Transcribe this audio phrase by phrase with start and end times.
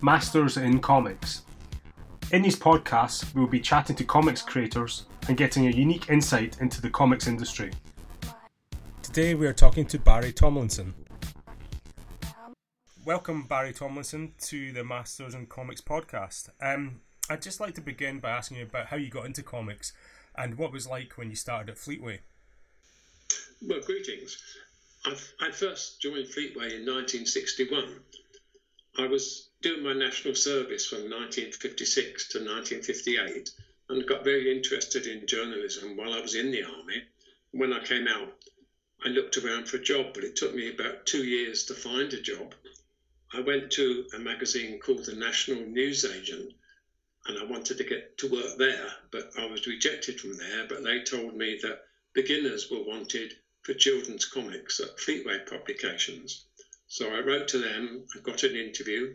[0.00, 1.42] Masters in Comics.
[2.30, 6.60] In these podcasts, we will be chatting to comics creators and getting a unique insight
[6.60, 7.72] into the comics industry.
[9.02, 10.94] Today we are talking to Barry Tomlinson.
[13.04, 16.50] Welcome, Barry Tomlinson, to the Masters in Comics podcast.
[16.60, 19.92] Um, I'd just like to begin by asking you about how you got into comics
[20.36, 22.20] and what it was like when you started at Fleetway.
[23.66, 24.40] Well, greetings.
[25.04, 28.00] I, I first joined Fleetway in 1961.
[29.00, 33.48] I was doing my national service from 1956 to 1958
[33.88, 37.04] and got very interested in journalism while I was in the army.
[37.52, 38.36] When I came out,
[39.04, 42.12] I looked around for a job, but it took me about two years to find
[42.12, 42.56] a job.
[43.32, 46.52] I went to a magazine called the National News Agent
[47.26, 50.64] and I wanted to get to work there, but I was rejected from there.
[50.64, 56.47] But they told me that beginners were wanted for children's comics at Fleetway Publications.
[56.88, 59.14] So I wrote to them, I got an interview,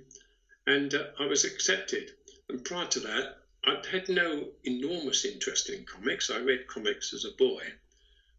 [0.67, 2.11] and uh, I was accepted.
[2.47, 6.29] And prior to that, I'd had no enormous interest in comics.
[6.29, 7.63] I read comics as a boy,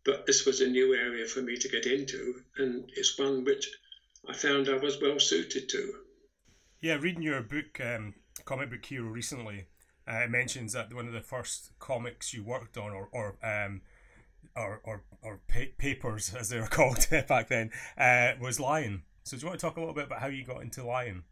[0.05, 3.69] but this was a new area for me to get into, and it's one which
[4.29, 5.95] I found I was well suited to.
[6.81, 9.67] Yeah, reading your book, um, Comic Book Hero, recently,
[10.07, 13.81] uh, it mentions that one of the first comics you worked on, or, or um,
[14.55, 19.03] or or, or pa- papers as they were called back then, uh, was Lion.
[19.25, 21.25] So do you want to talk a little bit about how you got into Lion?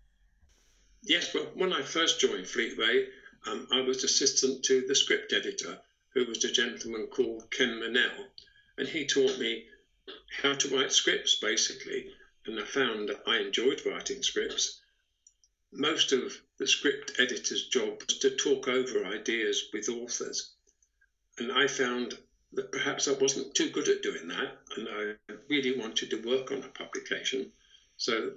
[1.03, 3.07] Yes, well, when I first joined Fleetway,
[3.47, 5.79] um, I was assistant to the script editor,
[6.15, 8.29] who was a gentleman called Ken Manell,
[8.79, 9.67] and he taught me
[10.41, 12.11] how to write scripts, basically.
[12.47, 14.81] And I found that I enjoyed writing scripts.
[15.71, 20.55] Most of the script editor's job was to talk over ideas with authors.
[21.37, 22.17] And I found
[22.55, 26.53] that perhaps I wasn't too good at doing that, and I really wanted to work
[26.53, 27.53] on a publication.
[27.97, 28.33] So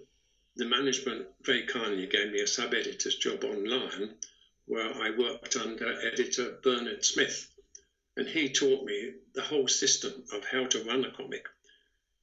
[0.56, 4.18] the management very kindly gave me a sub editor's job on Lion
[4.66, 7.48] where I worked under editor Bernard Smith.
[8.18, 11.46] And he taught me the whole system of how to run a comic.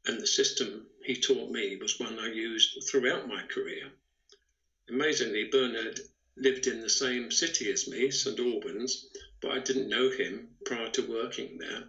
[0.06, 3.92] And the system he taught me was one I used throughout my career.
[4.88, 6.00] Amazingly, Bernard
[6.36, 9.06] lived in the same city as me, St Albans,
[9.40, 11.84] but I didn't know him prior to working there.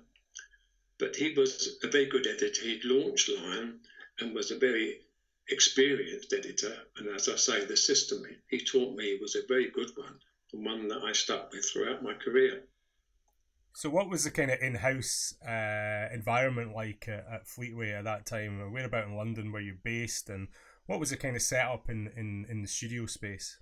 [0.98, 2.62] But he was a very good editor.
[2.62, 3.80] He'd launched Lion
[4.20, 5.03] and was a very
[5.50, 6.76] experienced editor.
[6.98, 10.20] And as I say, the system he taught me was a very good one
[10.54, 12.64] and one that I stuck with throughout my career.
[13.76, 18.28] So, what was the kind of in-house uh, environment like at, at Fleetway at that
[18.28, 18.72] time?
[18.72, 20.48] Where about in London were you based, and
[20.86, 23.58] what was the kind of setup in, in, in the studio space?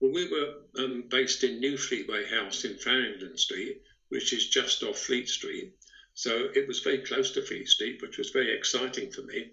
[0.00, 4.82] Well, we were um, based in New Fleetway House in Farringdon Street, which is just
[4.82, 5.74] off Fleet Street.
[6.14, 9.52] So it was very close to Fleet Street, which was very exciting for me.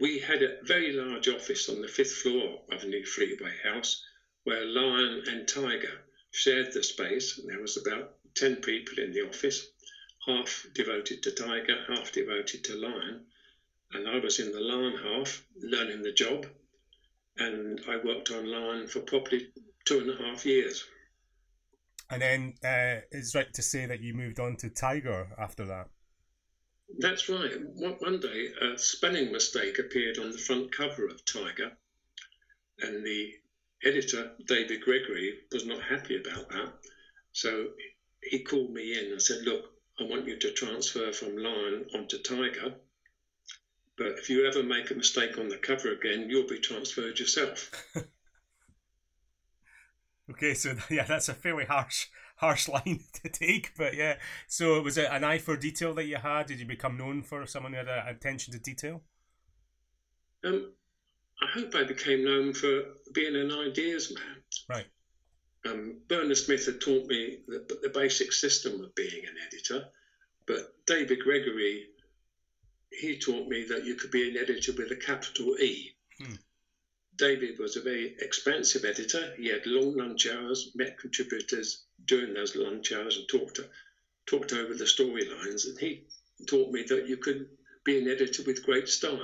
[0.00, 4.04] We had a very large office on the fifth floor of New Fleetway House
[4.44, 7.38] where Lion and Tiger shared the space.
[7.38, 9.66] And there was about 10 people in the office,
[10.26, 13.26] half devoted to Tiger, half devoted to Lion.
[13.92, 16.46] And I was in the Lion half, learning the job.
[17.36, 19.48] And I worked on Lion for probably
[19.84, 20.84] two and a half years.
[22.10, 25.88] And then uh, it's right to say that you moved on to Tiger after that.
[26.96, 27.52] That's right.
[27.74, 31.72] One day, a spelling mistake appeared on the front cover of Tiger,
[32.80, 33.34] and the
[33.84, 36.72] editor, David Gregory, was not happy about that.
[37.32, 37.68] So
[38.22, 42.22] he called me in and said, Look, I want you to transfer from Lion onto
[42.22, 42.74] Tiger.
[43.96, 47.70] But if you ever make a mistake on the cover again, you'll be transferred yourself.
[50.30, 52.06] okay, so yeah, that's a fairly harsh
[52.38, 54.16] harsh line to take, but yeah.
[54.46, 56.46] So was it an eye for detail that you had?
[56.46, 59.02] Did you become known for someone who had a attention to detail?
[60.44, 60.72] Um,
[61.42, 62.82] I hope I became known for
[63.12, 64.42] being an ideas man.
[64.68, 64.86] Right.
[65.66, 69.86] Um, Bernard Smith had taught me the, the basic system of being an editor,
[70.46, 71.86] but David Gregory,
[72.92, 75.90] he taught me that you could be an editor with a capital E.
[76.20, 76.34] Hmm.
[77.16, 79.34] David was a very expansive editor.
[79.36, 83.60] He had long lunch hours, met contributors during those lunch hours, and talked
[84.26, 85.66] talked over the storylines.
[85.66, 86.04] And he
[86.46, 87.48] taught me that you could
[87.84, 89.20] be an editor with great style.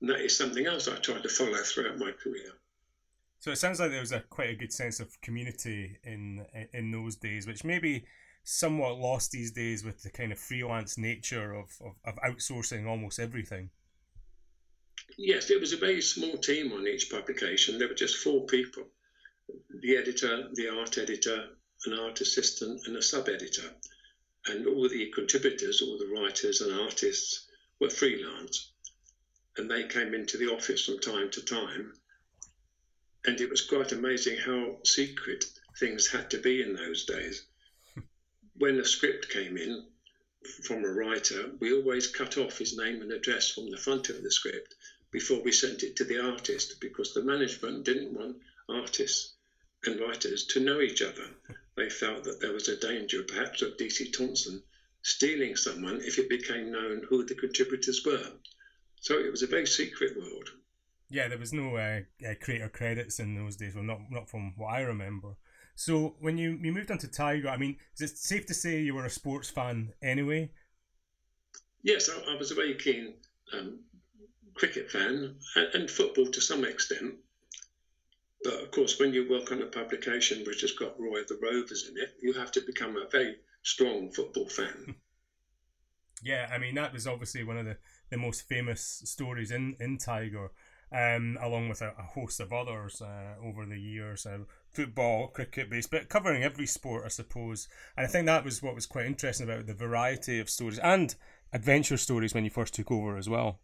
[0.00, 2.52] And that is something else I tried to follow throughout my career.
[3.40, 6.90] So it sounds like there was a quite a good sense of community in in
[6.90, 8.04] those days, which maybe
[8.44, 13.18] somewhat lost these days with the kind of freelance nature of, of, of outsourcing almost
[13.18, 13.70] everything.
[15.18, 17.78] Yes, it was a very small team on each publication.
[17.78, 18.84] There were just four people
[19.80, 21.50] the editor, the art editor,
[21.86, 23.72] an art assistant, and a sub editor.
[24.46, 27.46] And all the contributors, all the writers and artists
[27.80, 28.70] were freelance
[29.56, 31.92] and they came into the office from time to time.
[33.24, 35.46] and it was quite amazing how secret
[35.80, 37.42] things had to be in those days.
[38.54, 39.84] when a script came in
[40.62, 44.22] from a writer, we always cut off his name and address from the front of
[44.22, 44.76] the script
[45.10, 48.36] before we sent it to the artist because the management didn't want
[48.68, 49.32] artists
[49.84, 51.28] and writers to know each other.
[51.76, 54.62] They felt that there was a danger, perhaps, of DC Thomson
[55.02, 58.32] stealing someone if it became known who the contributors were.
[59.00, 60.50] So it was a very secret world.
[61.08, 63.74] Yeah, there was no uh, uh, creator credits in those days.
[63.74, 65.36] Well, not not from what I remember.
[65.76, 68.80] So when you, you moved on to Tiger, I mean, is it safe to say
[68.80, 70.50] you were a sports fan anyway?
[71.82, 73.14] Yes, I, I was a very keen
[73.52, 73.80] um,
[74.54, 77.16] cricket fan and, and, football to some extent.
[78.42, 81.88] But of course, when you work on a publication which has got Roy the Rovers
[81.88, 84.96] in it, you have to become a very strong football fan.
[86.22, 87.76] yeah, I mean that was obviously one of the,
[88.10, 90.50] the most famous stories in in Tiger
[90.92, 94.24] um, along with a, a, host of others uh, over the years.
[94.24, 94.38] Uh,
[94.70, 97.68] football, cricket based, but covering every sport, I suppose.
[97.96, 101.14] And I think that was what was quite interesting about the variety of stories and
[101.52, 103.58] adventure stories when you first took over as well.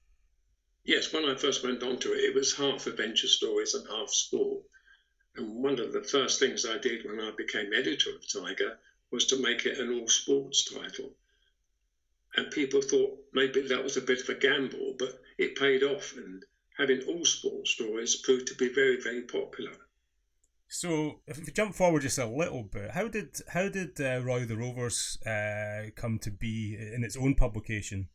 [0.84, 4.64] Yes, when I first went onto it, it was half adventure stories and half sport.
[5.36, 8.78] And one of the first things I did when I became editor of Tiger
[9.10, 11.14] was to make it an all sports title.
[12.34, 16.14] And people thought maybe that was a bit of a gamble, but it paid off.
[16.16, 16.44] And
[16.76, 19.72] having all sports stories proved to be very, very popular.
[20.68, 24.46] So, if we jump forward just a little bit, how did how did uh, Roy
[24.46, 28.08] the Rovers uh, come to be in its own publication?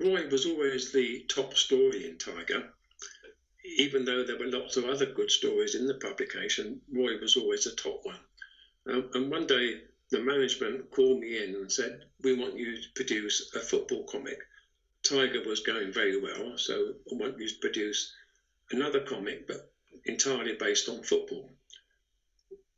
[0.00, 2.72] Roy was always the top story in Tiger,
[3.64, 6.80] even though there were lots of other good stories in the publication.
[6.92, 8.20] Roy was always the top one.
[8.86, 9.80] Um, and one day,
[10.10, 14.38] the management called me in and said, "We want you to produce a football comic."
[15.02, 18.14] Tiger was going very well, so I want you to produce
[18.70, 19.72] another comic, but
[20.04, 21.50] entirely based on football.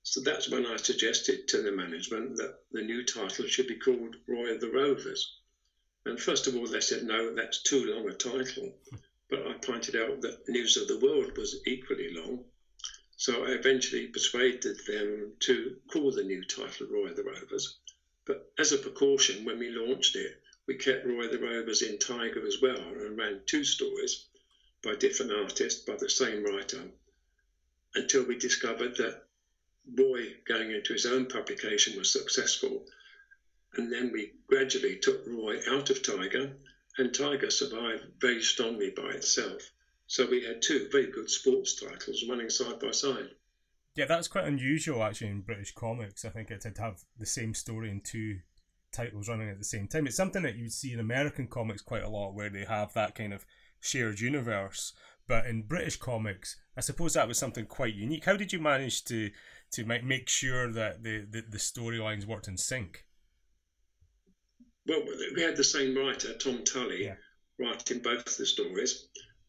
[0.04, 4.16] So that's when I suggested to the management that the new title should be called
[4.26, 5.39] Roy of the Rovers.
[6.04, 8.78] And first of all, they said, no, that's too long a title.
[9.28, 12.46] But I pointed out that News of the World was equally long.
[13.16, 17.76] So I eventually persuaded them to call the new title Roy the Rovers.
[18.24, 22.46] But as a precaution, when we launched it, we kept Roy the Rovers in Tiger
[22.46, 24.24] as well and ran two stories
[24.82, 26.90] by different artists by the same writer
[27.94, 29.24] until we discovered that
[29.94, 32.86] Roy going into his own publication was successful.
[33.76, 36.52] And then we gradually took Roy out of Tiger,
[36.98, 39.70] and Tiger survived very strongly by itself.
[40.06, 43.30] So we had two very good sports titles running side by side.
[43.94, 46.24] Yeah, that's quite unusual actually in British comics.
[46.24, 48.40] I think it to have the same story in two
[48.92, 50.06] titles running at the same time.
[50.06, 52.92] It's something that you would see in American comics quite a lot, where they have
[52.94, 53.46] that kind of
[53.78, 54.92] shared universe.
[55.26, 58.24] But in British comics, I suppose that was something quite unique.
[58.24, 59.30] How did you manage to
[59.72, 63.04] to make make sure that the the, the storylines worked in sync?
[64.90, 65.04] Well,
[65.36, 67.14] we had the same writer, Tom Tully, yeah.
[67.60, 69.06] writing both the stories.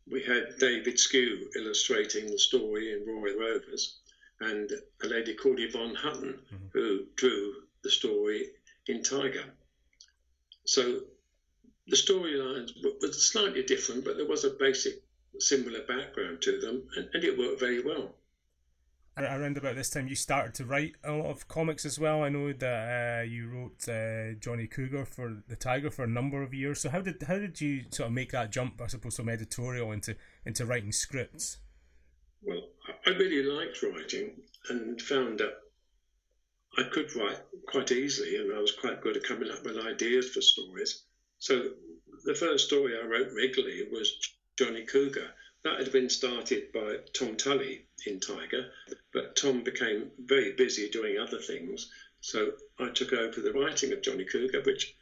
[0.07, 4.01] We had David Sque illustrating the story in Roy Rovers,
[4.39, 4.71] and
[5.01, 6.67] a lady called Yvonne Hutton, mm-hmm.
[6.73, 8.51] who drew the story
[8.85, 9.45] in Tiger.
[10.65, 10.99] So
[11.88, 15.01] the storylines were slightly different, but there was a basic
[15.39, 18.13] similar background to them, and, and it worked very well.
[19.18, 22.24] Around about this time, you started to write a lot of comics as well.
[22.24, 26.41] I know that uh, you wrote uh, Johnny Cougar for the Tiger for a number
[26.41, 26.80] of years.
[26.80, 29.91] So how did how did you sort of make that jump, I suppose, from editorial
[29.91, 30.15] into
[30.46, 31.58] into writing scripts?
[32.41, 32.70] Well,
[33.06, 35.58] I really liked writing and found that
[36.77, 40.30] I could write quite easily, and I was quite good at coming up with ideas
[40.30, 41.03] for stories.
[41.38, 41.72] So
[42.24, 44.10] the first story I wrote regularly was
[44.58, 45.34] Johnny Cougar.
[45.63, 48.72] That had been started by Tom Tully in Tiger,
[49.13, 51.91] but Tom became very busy doing other things.
[52.20, 54.96] So I took over the writing of Johnny Cougar, which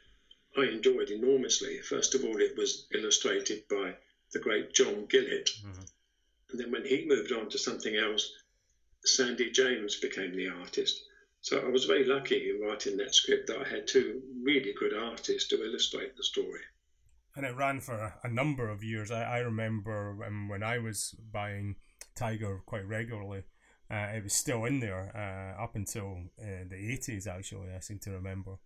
[0.56, 1.80] I enjoyed enormously.
[1.80, 3.96] First of all, it was illustrated by
[4.32, 5.50] the great John Gillett.
[5.64, 5.82] Mm-hmm.
[6.50, 8.30] And then when he moved on to something else,
[9.04, 11.02] Sandy James became the artist.
[11.40, 14.92] So I was very lucky in writing that script that I had two really good
[14.92, 16.60] artists to illustrate the story.
[17.40, 19.10] And it ran for a number of years.
[19.10, 21.76] I, I remember when, when I was buying
[22.14, 23.44] Tiger quite regularly,
[23.90, 27.98] uh, it was still in there uh, up until uh, the 80s, actually, I seem
[28.00, 28.56] to remember.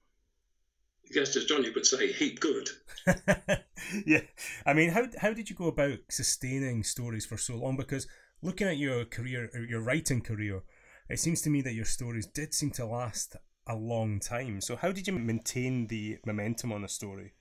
[1.08, 2.68] Yes, as Johnny would say, heap good.
[4.04, 4.22] yeah.
[4.66, 7.76] I mean, how, how did you go about sustaining stories for so long?
[7.76, 8.08] Because
[8.42, 10.62] looking at your career, your writing career,
[11.08, 13.36] it seems to me that your stories did seem to last
[13.68, 14.60] a long time.
[14.60, 17.34] So, how did you maintain the momentum on a story?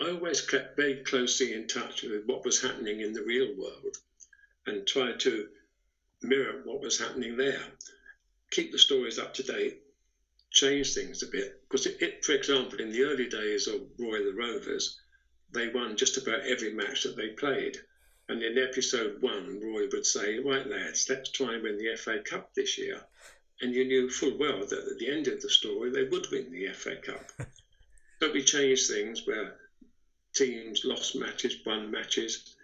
[0.00, 3.98] I always kept very closely in touch with what was happening in the real world.
[4.66, 5.48] and tried to
[6.22, 7.62] mirror what was happening there.
[8.50, 9.82] Keep the stories up to date,
[10.50, 11.60] change things a bit.
[11.62, 14.98] Because, it, it, for example, in the early days of Roy the Rovers,
[15.50, 17.78] they won just about every match that they played.
[18.28, 22.20] And in episode one, Roy would say, Right, lads, let's try and win the FA
[22.20, 23.02] Cup this year.
[23.60, 26.50] And you knew full well that at the end of the story, they would win
[26.50, 27.30] the FA Cup.
[28.20, 29.59] so we changed things where
[30.34, 32.54] teams lost matches, won matches,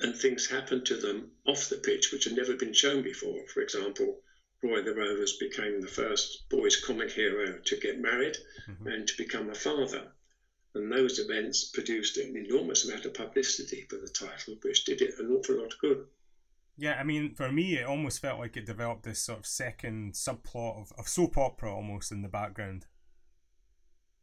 [0.00, 3.46] and things happened to them off the pitch which had never been shown before.
[3.48, 4.20] For example,
[4.62, 8.36] Roy the Rovers became the first boys' comic hero to get married
[8.68, 8.86] mm-hmm.
[8.86, 10.12] and to become a father.
[10.74, 15.18] And those events produced an enormous amount of publicity for the title, which did it
[15.18, 16.06] an awful lot of good.
[16.76, 20.14] Yeah, I mean, for me, it almost felt like it developed this sort of second
[20.14, 22.86] subplot of, of soap opera almost in the background.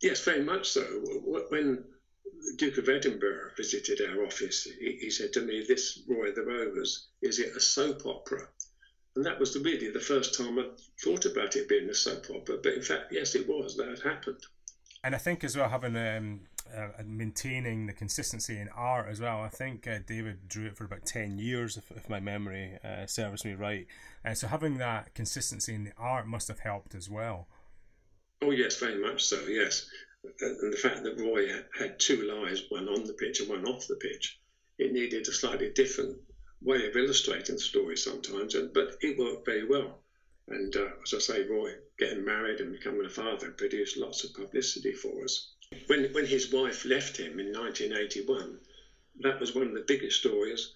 [0.01, 0.81] Yes, very much so.
[1.49, 1.83] When
[2.57, 7.07] Duke of Edinburgh visited our office, he, he said to me, This Roy the Rovers,
[7.21, 8.47] is it a soap opera?
[9.15, 10.69] And that was really the first time I
[11.03, 12.57] thought about it being a soap opera.
[12.61, 13.75] But in fact, yes, it was.
[13.75, 14.41] That had happened.
[15.03, 16.41] And I think as well, having um,
[16.75, 19.41] uh, maintaining the consistency in art as well.
[19.41, 23.05] I think uh, David drew it for about 10 years, if, if my memory uh,
[23.05, 23.87] serves me right.
[24.23, 27.47] And so having that consistency in the art must have helped as well.
[28.41, 29.89] Oh, yes, very much so, yes.
[30.39, 33.87] And the fact that Roy had two lives, one on the pitch and one off
[33.87, 34.37] the pitch,
[34.77, 36.19] it needed a slightly different
[36.61, 40.01] way of illustrating the story sometimes, and, but it worked very well.
[40.47, 44.33] And uh, as I say, Roy getting married and becoming a father produced lots of
[44.33, 45.51] publicity for us.
[45.87, 48.59] When, when his wife left him in 1981,
[49.19, 50.73] that was one of the biggest stories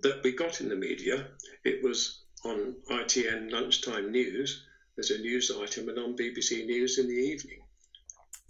[0.00, 1.28] that we got in the media.
[1.64, 4.64] It was on ITN lunchtime news
[4.98, 7.60] as a news item and on BBC News in the evening.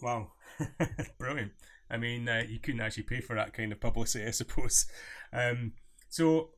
[0.02, 0.33] Wow,
[1.19, 1.52] brilliant.
[1.90, 4.87] I mean, uh, you couldn't actually pay for that kind of publicity, I suppose.
[5.33, 5.73] Um,
[6.09, 6.50] so,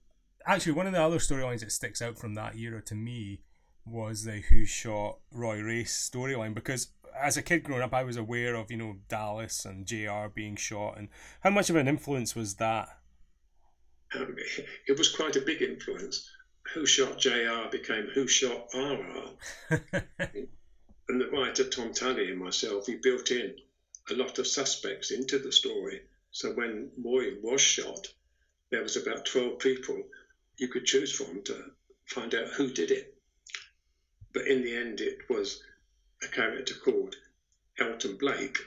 [0.47, 3.41] actually, one of the other storylines that sticks out from that era to me
[3.85, 8.17] was the Who Shot Roy Race storyline because as a kid growing up, I was
[8.17, 11.09] aware of you know Dallas and JR being shot, and
[11.41, 12.89] how much of an influence was that?
[14.15, 14.37] Um,
[14.87, 16.29] it was quite a big influence.
[16.75, 19.81] Who Shot JR became Who Shot RR.
[21.09, 23.55] And the writer Tom Tully and myself, we built in
[24.11, 26.03] a lot of suspects into the story.
[26.31, 28.09] So when Roy was shot,
[28.71, 30.03] there was about 12 people
[30.57, 31.73] you could choose from to
[32.07, 33.15] find out who did it.
[34.33, 35.63] But in the end, it was
[36.23, 37.17] a character called
[37.79, 38.59] Elton Blake,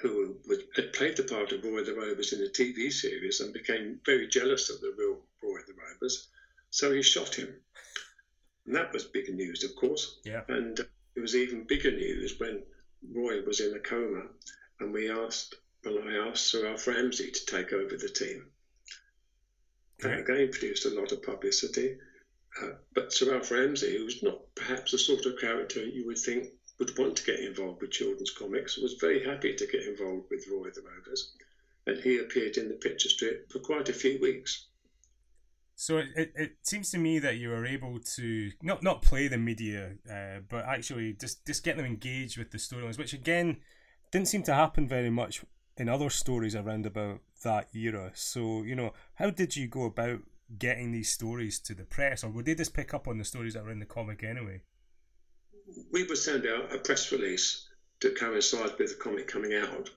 [0.00, 0.38] who
[0.74, 4.28] had played the part of Roy the Rovers in a TV series and became very
[4.28, 6.28] jealous of the real Roy the Rovers.
[6.70, 7.54] So he shot him.
[8.66, 10.20] And that was big news, of course.
[10.24, 10.42] Yeah.
[10.48, 10.78] And
[11.14, 12.62] it was even bigger news when
[13.12, 14.22] Roy was in a coma
[14.80, 18.46] and we asked, well, I asked Sir Alf Ramsey to take over the team.
[20.00, 21.98] That again produced a lot of publicity.
[22.60, 26.48] Uh, but Sir Alf Ramsey, who's not perhaps the sort of character you would think
[26.78, 30.48] would want to get involved with children's comics, was very happy to get involved with
[30.50, 31.32] Roy the Rovers.
[31.86, 34.66] And he appeared in the picture strip for quite a few weeks.
[35.82, 39.26] So it, it, it seems to me that you were able to not not play
[39.26, 43.56] the media, uh, but actually just, just get them engaged with the storylines, which again
[44.12, 45.44] didn't seem to happen very much
[45.76, 48.12] in other stories around about that era.
[48.14, 50.20] So, you know, how did you go about
[50.56, 53.54] getting these stories to the press, or would they just pick up on the stories
[53.54, 54.62] that were in the comic anyway?
[55.90, 57.66] We would send out a press release
[57.98, 59.90] to coincide with the comic coming out.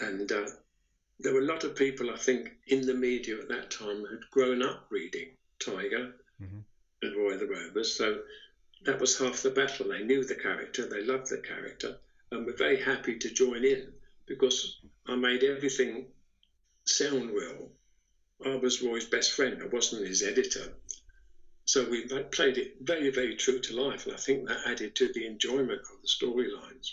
[0.00, 0.48] And uh,
[1.20, 4.30] there were a lot of people, I think, in the media at that time who'd
[4.30, 5.28] grown up reading
[5.58, 6.60] Tiger mm-hmm.
[7.02, 7.96] and Roy the Rovers.
[7.96, 8.20] So
[8.84, 9.88] that was half the battle.
[9.88, 11.98] They knew the character, they loved the character,
[12.30, 13.92] and were very happy to join in
[14.26, 16.06] because I made everything
[16.84, 17.70] sound well.
[18.44, 19.62] I was Roy's best friend.
[19.62, 20.74] I wasn't his editor.
[21.66, 25.12] So we played it very, very true to life, and I think that added to
[25.12, 26.92] the enjoyment of the storylines.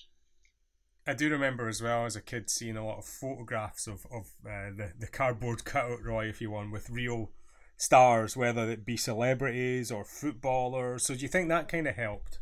[1.08, 4.28] I do remember as well as a kid seeing a lot of photographs of, of
[4.46, 7.32] uh, the, the cardboard cutout Roy, if you want, with real
[7.76, 11.06] stars, whether it be celebrities or footballers.
[11.06, 12.40] So do you think that kind of helped?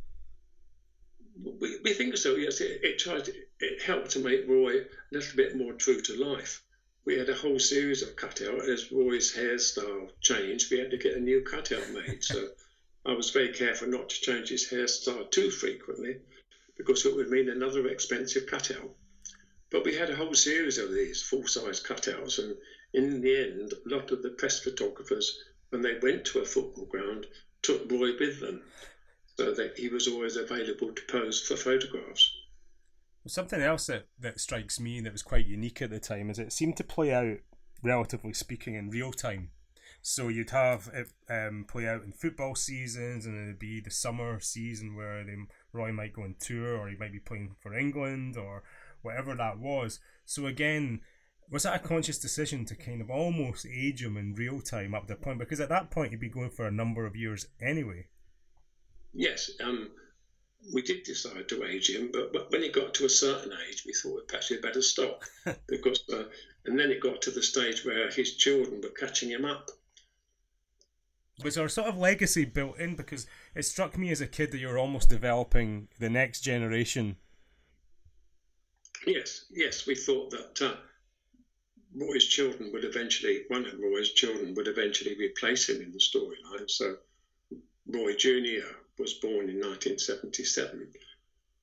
[1.41, 2.59] We, we think so, yes.
[2.59, 3.29] It, it tried
[3.61, 6.61] it helped to make Roy a little bit more true to life.
[7.05, 8.67] We had a whole series of cutout.
[8.67, 12.23] As Roy's hairstyle changed, we had to get a new cutout made.
[12.25, 12.49] so
[13.05, 16.17] I was very careful not to change his hairstyle too frequently
[16.79, 18.89] because it would mean another expensive cutout.
[19.69, 22.55] But we had a whole series of these full size cutouts, and
[22.93, 26.85] in the end, a lot of the press photographers, when they went to a football
[26.85, 27.27] ground,
[27.61, 28.63] took Roy with them
[29.35, 32.31] so that he was always available to pose for photographs.
[33.27, 36.53] Something else that, that strikes me that was quite unique at the time is it
[36.53, 37.39] seemed to play out,
[37.83, 39.51] relatively speaking, in real time.
[40.01, 44.39] So you'd have it um, play out in football seasons, and it'd be the summer
[44.39, 45.35] season where they,
[45.73, 48.63] Roy might go on tour, or he might be playing for England, or
[49.01, 49.99] whatever that was.
[50.25, 51.01] So again,
[51.51, 55.07] was that a conscious decision to kind of almost age him in real time up
[55.07, 55.39] to the point?
[55.39, 58.07] Because at that point, he'd be going for a number of years anyway.
[59.13, 59.89] Yes, um,
[60.73, 63.83] we did decide to age him, but, but when he got to a certain age,
[63.85, 65.23] we thought perhaps we'd better stop
[65.67, 66.23] because, uh,
[66.65, 69.71] and then it got to the stage where his children were catching him up.
[71.43, 72.95] Was there sort of legacy built in?
[72.95, 77.17] Because it struck me as a kid that you were almost developing the next generation.
[79.05, 80.75] Yes, yes, we thought that uh,
[81.95, 86.69] Roy's children would eventually, one of Roy's children would eventually replace him in the storyline.
[86.69, 86.97] So
[87.87, 88.67] Roy Jr.
[88.97, 90.91] was born in 1977.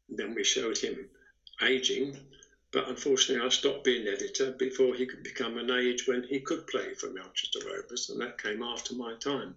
[0.08, 1.08] Then we showed him
[1.62, 2.18] aging,
[2.72, 6.66] but unfortunately, I stopped being editor before he could become an age when he could
[6.66, 9.56] play for Melchester Rovers, and that came after my time.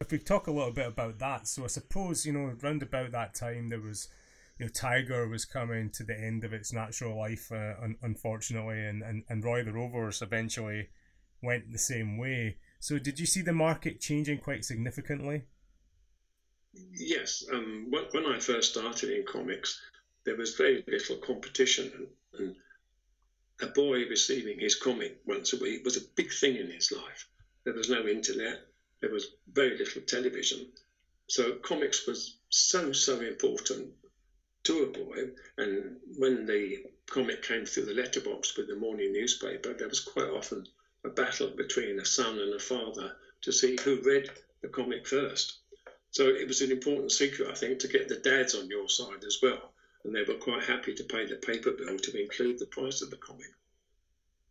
[0.00, 3.12] If we talk a little bit about that, so I suppose you know, round about
[3.12, 4.08] that time, there was
[4.58, 8.84] you know, Tiger was coming to the end of its natural life, uh, un- unfortunately,
[8.84, 10.88] and, and, and Roy the Rovers eventually
[11.42, 12.58] went the same way.
[12.78, 15.44] So, did you see the market changing quite significantly?
[16.92, 17.44] Yes.
[17.52, 19.80] Um, when I first started in comics,
[20.24, 22.56] there was very little competition, and, and
[23.60, 27.28] a boy receiving his comic once a week was a big thing in his life.
[27.64, 28.60] There was no internet,
[29.04, 30.66] there was very little television.
[31.26, 33.92] So, comics was so, so important
[34.62, 35.30] to a boy.
[35.58, 40.30] And when the comic came through the letterbox with the morning newspaper, there was quite
[40.30, 40.66] often
[41.04, 44.30] a battle between a son and a father to see who read
[44.62, 45.58] the comic first.
[46.10, 49.22] So it was an important secret, I think, to get the dads on your side
[49.26, 49.74] as well.
[50.04, 53.10] And they were quite happy to pay the paper bill to include the price of
[53.10, 53.52] the comic.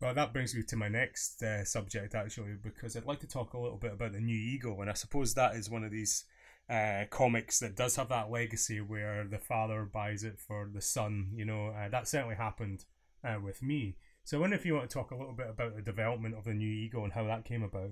[0.04, 3.54] Well, that brings me to my next uh, subject, actually, because I'd like to talk
[3.54, 4.82] a little bit about the New Eagle.
[4.82, 6.26] And I suppose that is one of these
[6.70, 11.32] uh, comics that does have that legacy where the father buys it for the son.
[11.34, 12.84] You know, uh, that certainly happened
[13.24, 13.96] uh, with me.
[14.26, 16.44] So I wonder if you want to talk a little bit about the development of
[16.44, 17.92] the new Eagle and how that came about.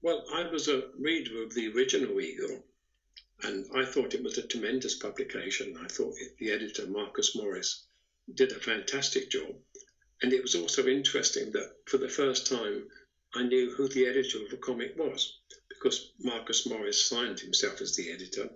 [0.00, 2.62] Well, I was a reader of the original Eagle,
[3.42, 5.76] and I thought it was a tremendous publication.
[5.82, 7.88] I thought the editor, Marcus Morris,
[8.32, 9.56] did a fantastic job.
[10.22, 12.88] And it was also interesting that for the first time,
[13.34, 17.94] I knew who the editor of a comic was because Marcus Morris signed himself as
[17.94, 18.48] the editor,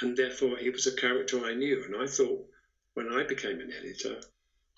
[0.00, 1.84] and therefore he was a character I knew.
[1.84, 2.46] And I thought
[2.94, 4.20] when I became an editor,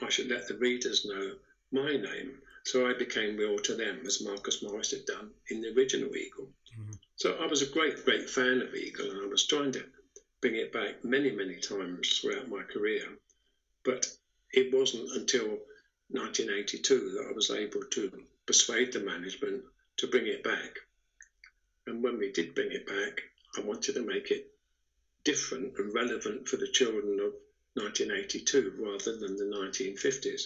[0.00, 1.34] I should let the readers know
[1.72, 2.38] my name.
[2.64, 6.48] So I became real to them as Marcus Morris had done in the original Eagle.
[6.78, 6.92] Mm-hmm.
[7.16, 9.84] So I was a great, great fan of Eagle, and I was trying to
[10.40, 13.04] bring it back many, many times throughout my career.
[13.84, 14.06] But
[14.52, 15.58] it wasn't until
[16.10, 19.62] 1982 that I was able to persuade the management
[19.98, 20.78] to bring it back.
[21.86, 23.22] And when we did bring it back,
[23.56, 24.50] I wanted to make it
[25.24, 27.34] different and relevant for the children of
[27.74, 30.42] 1982 rather than the 1950s.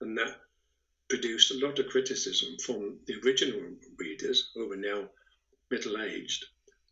[0.00, 0.40] And that
[1.08, 3.60] produced a lot of criticism from the original
[3.98, 5.08] readers who were now
[5.70, 6.46] middle aged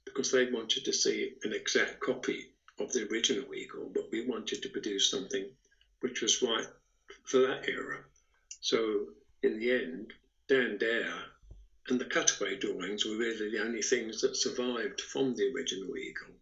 [0.04, 4.62] because they wanted to see an exact copy of the original Eagle, but we wanted
[4.62, 5.48] to produce something
[6.00, 6.66] which was right
[7.25, 8.05] for that era.
[8.61, 9.07] So
[9.42, 10.12] in the end,
[10.48, 11.14] Dan Dare
[11.88, 16.35] and the cutaway drawings were really the only things that survived from the original Eagle.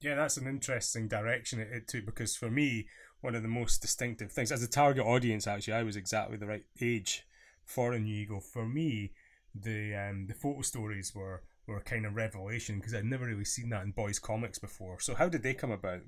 [0.00, 2.88] Yeah, that's an interesting direction it, it took because for me,
[3.20, 6.46] one of the most distinctive things as a target audience, actually, I was exactly the
[6.46, 7.26] right age
[7.64, 8.40] for a new Eagle.
[8.40, 9.12] For me,
[9.54, 13.44] the um, the photo stories were were a kind of revelation because I'd never really
[13.44, 15.00] seen that in boys' comics before.
[15.00, 16.00] So how did they come about?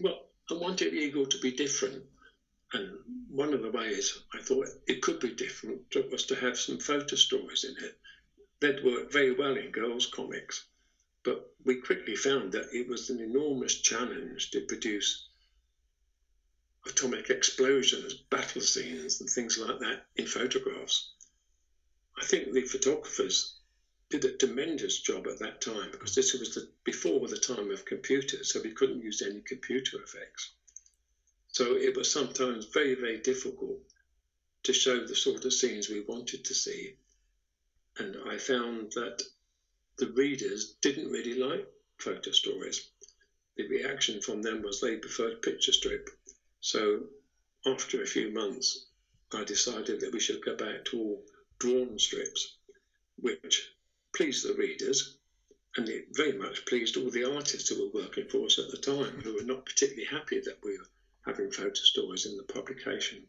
[0.00, 0.18] Well,
[0.50, 2.02] I wanted Eagle to be different.
[2.72, 6.78] And one of the ways I thought it could be different was to have some
[6.78, 7.96] photo stories in it.
[8.60, 10.64] They'd work very well in girls' comics,
[11.22, 15.28] but we quickly found that it was an enormous challenge to produce
[16.84, 21.12] atomic explosions, battle scenes, and things like that in photographs.
[22.18, 23.54] I think the photographers
[24.10, 27.84] did a tremendous job at that time because this was the, before the time of
[27.84, 30.50] computers, so we couldn't use any computer effects.
[31.58, 33.80] So it was sometimes very, very difficult
[34.62, 36.94] to show the sort of scenes we wanted to see.
[37.96, 39.24] And I found that
[39.96, 41.66] the readers didn't really like
[41.96, 42.88] photo stories.
[43.56, 46.10] The reaction from them was they preferred picture strip.
[46.60, 47.08] So
[47.66, 48.86] after a few months,
[49.32, 51.24] I decided that we should go back to all
[51.58, 52.54] drawn strips,
[53.16, 53.68] which
[54.12, 55.16] pleased the readers
[55.74, 58.76] and it very much pleased all the artists who were working for us at the
[58.76, 60.86] time, who were not particularly happy that we were
[61.28, 63.22] having photo stories in the publication.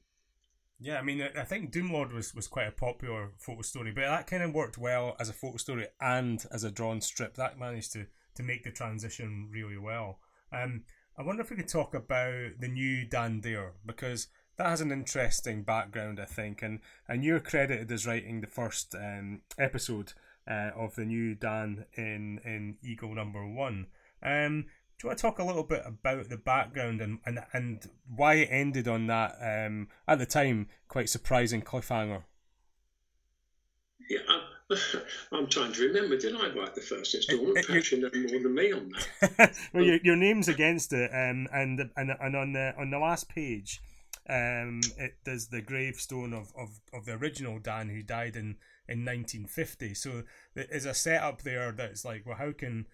[0.80, 4.28] Yeah, I mean, I think Doomlord was, was quite a popular photo story, but that
[4.28, 7.36] kind of worked well as a photo story and as a drawn strip.
[7.36, 10.20] That managed to, to make the transition really well.
[10.54, 10.84] Um,
[11.18, 14.92] I wonder if we could talk about the new Dan Dare because that has an
[14.92, 20.14] interesting background, I think, and and you're credited as writing the first um, episode
[20.50, 23.88] uh, of the new Dan in in Eagle Number One.
[24.24, 24.66] Um,
[25.00, 28.34] do you want to talk a little bit about the background and, and, and why
[28.34, 32.24] it ended on that, um, at the time, quite surprising cliffhanger?
[34.10, 34.78] Yeah, I'm,
[35.32, 36.18] I'm trying to remember.
[36.18, 37.16] Did I write the first?
[37.16, 39.56] It, it, Perhaps you know more than me on that.
[39.74, 43.30] well, your, your name's against it, um, and and and on the on the last
[43.30, 43.82] page,
[44.30, 48.58] um, it does the gravestone of, of, of the original Dan who died in,
[48.88, 49.96] in 1950.
[49.96, 52.86] So there's a setup there that's like, well, how can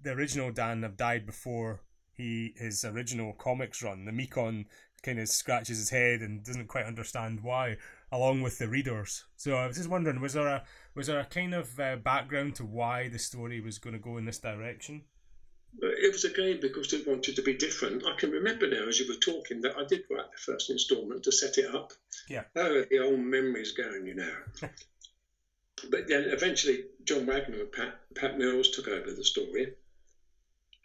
[0.00, 4.04] the original Dan have died before he his original comics run.
[4.04, 4.66] The Mekon
[5.02, 7.76] kind of scratches his head and doesn't quite understand why,
[8.10, 9.24] along with the readers.
[9.36, 12.56] So I was just wondering, was there a was there a kind of uh, background
[12.56, 15.02] to why the story was going to go in this direction?
[15.80, 18.04] It was again because it wanted to be different.
[18.04, 21.22] I can remember now as you were talking that I did write the first instalment
[21.24, 21.92] to set it up.
[22.28, 22.44] Yeah.
[22.56, 24.32] Oh, the old memories going, you know.
[25.90, 29.74] but then eventually John Wagner and Pat, Pat Mills took over the story,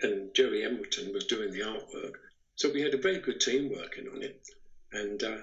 [0.02, 2.16] and Joey Embleton was doing the artwork.
[2.56, 4.48] So we had a very good team working on it,
[4.92, 5.38] and uh,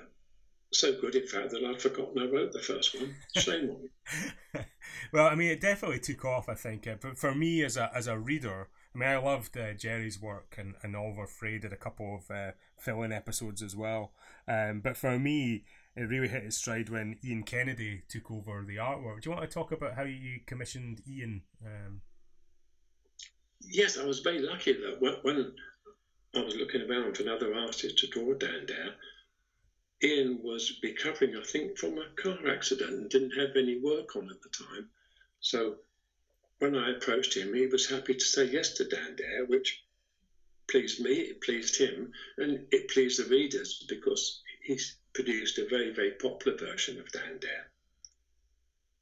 [0.73, 3.15] so good, in fact, that I'd forgotten I wrote the first one.
[3.37, 4.61] Shame on me.
[5.13, 6.87] well, I mean, it definitely took off, I think.
[6.87, 10.21] Uh, but for me, as a as a reader, I mean, I loved uh, Gerry's
[10.21, 14.13] work, and, and Oliver Frey did a couple of uh, fill-in episodes as well.
[14.49, 15.65] Um, but for me,
[16.01, 19.21] it really hit its stride when Ian Kennedy took over the artwork.
[19.21, 21.43] Do you want to talk about how you commissioned Ian?
[21.65, 22.01] Um...
[23.61, 25.53] Yes, I was very lucky that when,
[26.35, 28.95] I was looking around for another artist to draw Dan Dare,
[30.03, 34.31] Ian was recovering, I think, from a car accident and didn't have any work on
[34.31, 34.89] at the time.
[35.41, 35.77] So
[36.61, 39.85] when I approached him, he was happy to say yes to Dan Dare, which
[40.71, 45.93] pleased me, it pleased him, and it pleased the readers because he's produced a very,
[45.93, 47.71] very popular version of Dan Dare.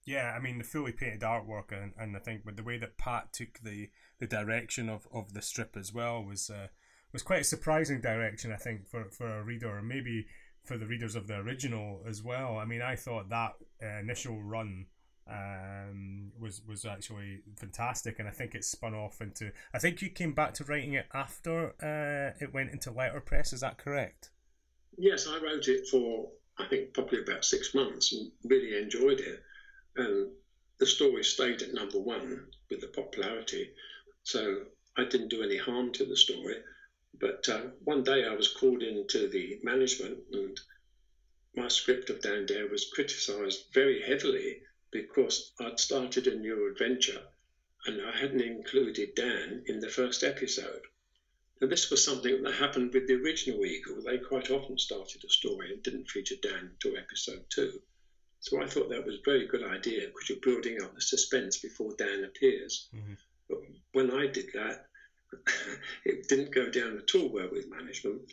[0.04, 2.96] Yeah, I mean the fully painted artwork, and, and I think with the way that
[2.96, 6.68] Pat took the, the direction of, of the strip as well was uh,
[7.12, 8.52] was quite a surprising direction.
[8.52, 10.26] I think for, for a reader, or maybe
[10.64, 12.58] for the readers of the original as well.
[12.58, 14.86] I mean, I thought that uh, initial run
[15.30, 19.52] um, was was actually fantastic, and I think it spun off into.
[19.74, 23.52] I think you came back to writing it after uh, it went into letterpress.
[23.52, 24.30] Is that correct?
[25.00, 29.40] Yes, I wrote it for I think probably about six months and really enjoyed it.
[29.94, 30.32] And
[30.78, 33.70] the story stayed at number one with the popularity,
[34.24, 36.56] so I didn't do any harm to the story.
[37.14, 40.61] But uh, one day I was called into the management, and
[41.54, 47.22] my script of Dan Dare was criticised very heavily because I'd started a new adventure
[47.87, 50.82] and I hadn't included Dan in the first episode.
[51.60, 54.00] And this was something that happened with the original Eagle.
[54.02, 57.80] They quite often started a story and didn't feature Dan until episode two.
[58.40, 61.58] So I thought that was a very good idea because you're building up the suspense
[61.58, 62.88] before Dan appears.
[62.94, 63.14] Mm-hmm.
[63.48, 63.58] But
[63.92, 64.86] when I did that,
[66.04, 68.32] it didn't go down at all well with management.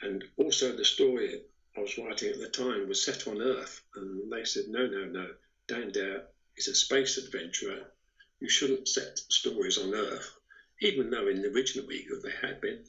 [0.00, 1.42] And also, the story
[1.76, 3.82] I was writing at the time was set on Earth.
[3.94, 5.28] And they said, no, no, no,
[5.68, 6.24] Dan Dare
[6.56, 7.92] is a space adventurer.
[8.40, 10.38] You shouldn't set stories on Earth
[10.82, 12.80] even though in the original Eagle they had been.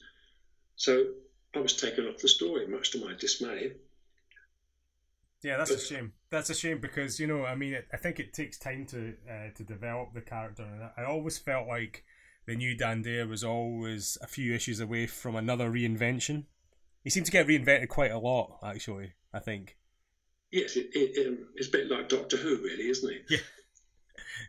[0.76, 1.06] So
[1.54, 3.72] I was taken off the story, much to my dismay.
[5.42, 6.12] Yeah, that's but, a shame.
[6.30, 9.14] That's a shame because you know, I mean, it, I think it takes time to
[9.30, 12.04] uh, to develop the character, and I always felt like
[12.46, 16.44] the new Dan Dare was always a few issues away from another reinvention.
[17.02, 19.12] He seemed to get reinvented quite a lot, actually.
[19.32, 19.76] I think.
[20.50, 23.22] Yes, it, it, um, it's a bit like Doctor Who, really, isn't it?
[23.28, 23.38] Yeah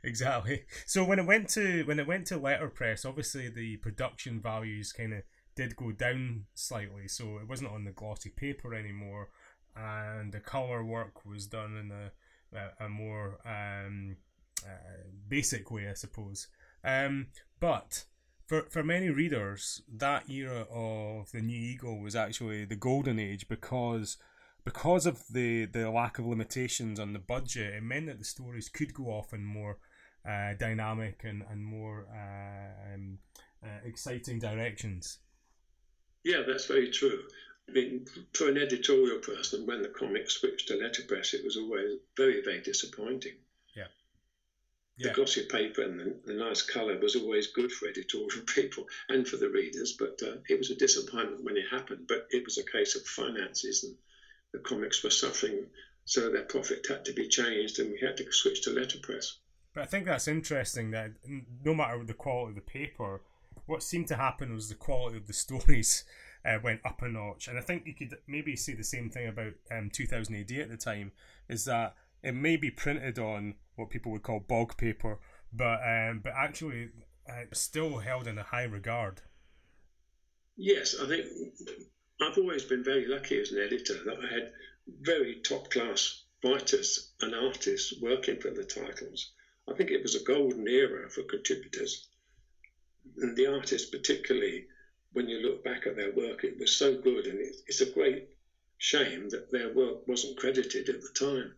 [0.03, 0.65] exactly.
[0.85, 5.13] So when it went to when it went to letterpress, obviously the production values kind
[5.13, 5.23] of
[5.55, 7.07] did go down slightly.
[7.07, 9.29] So it wasn't on the glossy paper anymore,
[9.75, 12.11] and the color work was done in a
[12.79, 14.17] a, more um,
[14.63, 16.47] uh, basic way, I suppose.
[16.83, 17.27] Um,
[17.59, 18.05] but
[18.47, 23.47] for for many readers, that era of the New Eagle was actually the golden age
[23.47, 24.17] because
[24.65, 28.67] because of the, the lack of limitations on the budget, it meant that the stories
[28.67, 29.77] could go off in more
[30.27, 33.19] uh, dynamic and, and more uh, um,
[33.63, 35.19] uh, exciting directions.
[36.23, 37.19] Yeah, that's very true.
[37.69, 41.99] I mean, for an editorial person, when the comic switched to letterpress, it was always
[42.17, 43.33] very, very disappointing.
[43.75, 43.83] Yeah.
[44.97, 45.09] yeah.
[45.09, 49.27] The glossy paper and the, the, nice colour was always good for editorial people and
[49.27, 52.05] for the readers, but uh, it was a disappointment when it happened.
[52.07, 53.95] But it was a case of finances and
[54.53, 55.65] the comics were suffering,
[56.05, 59.39] so their profit had to be changed, and we had to switch to letterpress.
[59.73, 61.11] But I think that's interesting that
[61.63, 63.21] no matter the quality of the paper,
[63.65, 66.05] what seemed to happen was the quality of the stories
[66.45, 67.47] uh, went up a notch.
[67.47, 70.69] And I think you could maybe say the same thing about um, 2000 AD at
[70.69, 71.11] the time,
[71.49, 75.19] is that it may be printed on what people would call bog paper,
[75.51, 76.89] but um, but actually
[77.29, 79.21] uh, still held in a high regard.
[80.57, 81.25] Yes, I think
[82.21, 84.53] I've always been very lucky as an editor that I had
[85.01, 89.31] very top class writers and artists working for the titles.
[89.69, 92.07] I think it was a golden era for contributors.
[93.17, 94.67] And the artists, particularly,
[95.13, 97.91] when you look back at their work, it was so good, and it, it's a
[97.91, 98.29] great
[98.77, 101.55] shame that their work wasn't credited at the time.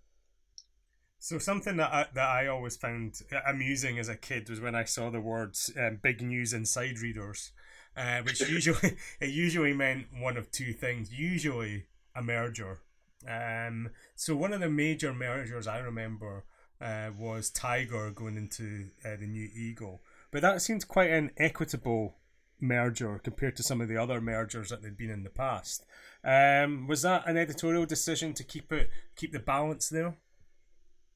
[1.19, 4.83] So something that I, that I always found amusing as a kid was when I
[4.83, 7.51] saw the words um, "big news inside readers,"
[7.97, 11.11] uh, which usually it usually meant one of two things.
[11.11, 12.79] Usually a merger.
[13.27, 16.45] Um, so one of the major mergers I remember
[16.79, 22.15] uh, was Tiger going into uh, the new Eagle, but that seems quite an equitable
[22.59, 25.85] merger compared to some of the other mergers that they'd been in the past.
[26.23, 30.15] Um, was that an editorial decision to keep it keep the balance there?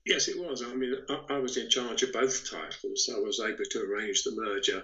[0.06, 0.64] Yes, it was.
[0.64, 4.24] I mean, I, I was in charge of both titles, I was able to arrange
[4.24, 4.84] the merger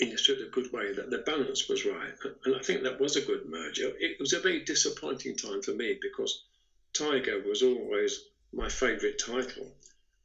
[0.00, 2.12] in a sort of good way that the balance was right.
[2.44, 3.92] And I think that was a good merger.
[3.98, 6.44] It was a very disappointing time for me because
[6.92, 9.72] Tiger was always my favourite title.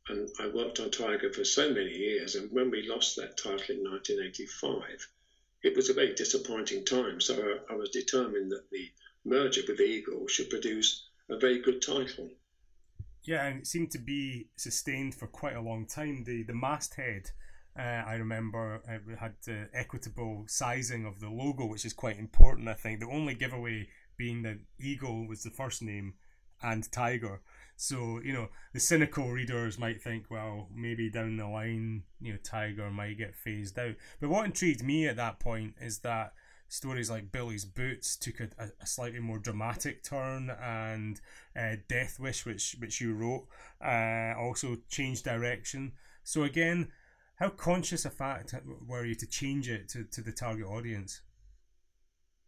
[0.07, 2.35] And I worked on Tiger for so many years.
[2.35, 5.07] And when we lost that title in 1985,
[5.61, 7.21] it was a very disappointing time.
[7.21, 7.35] So
[7.69, 8.89] I, I was determined that the
[9.23, 12.29] merger with Eagle should produce a very good title.
[13.23, 16.23] Yeah, and it seemed to be sustained for quite a long time.
[16.23, 17.29] The the masthead,
[17.79, 22.67] uh, I remember, it had the equitable sizing of the logo, which is quite important.
[22.67, 23.87] I think the only giveaway
[24.17, 26.15] being that Eagle was the first name
[26.61, 27.41] and Tiger.
[27.77, 32.39] So you know the cynical readers might think, well, maybe down the line, you know,
[32.43, 33.95] Tiger might get phased out.
[34.19, 36.33] But what intrigued me at that point is that
[36.67, 38.49] stories like Billy's Boots took a,
[38.81, 41.21] a slightly more dramatic turn, and
[41.55, 43.47] uh, Death Wish, which which you wrote,
[43.81, 45.93] uh, also changed direction.
[46.25, 46.89] So again,
[47.39, 48.53] how conscious a fact
[48.85, 51.21] were you to change it to, to the target audience?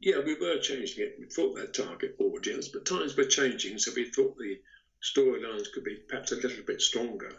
[0.01, 1.15] Yeah, we were changing it.
[1.19, 4.59] We thought that target audience, but times were changing, so we thought the
[5.01, 7.31] storylines could be perhaps a little bit stronger.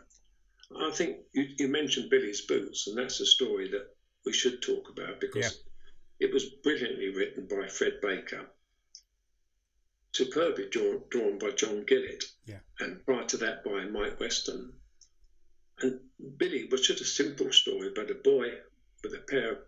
[0.81, 3.89] I think you, you mentioned Billy's Boots, and that's a story that
[4.25, 5.63] we should talk about because
[6.21, 6.29] yeah.
[6.29, 8.47] it was brilliantly written by Fred Baker,
[10.13, 12.61] superbly drawn, drawn by John Gillett, yeah.
[12.81, 14.73] and prior to that by Mike Western.
[15.83, 16.01] And
[16.39, 18.59] Billy was just a simple story about a boy
[19.03, 19.59] with a pair of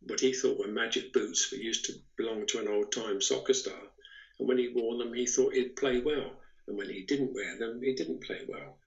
[0.00, 3.52] what he thought were magic boots that used to belong to an old time soccer
[3.52, 3.92] star.
[4.38, 7.56] And when he wore them, he thought he'd play well and when he didn't wear
[7.56, 8.78] them, he didn't play well.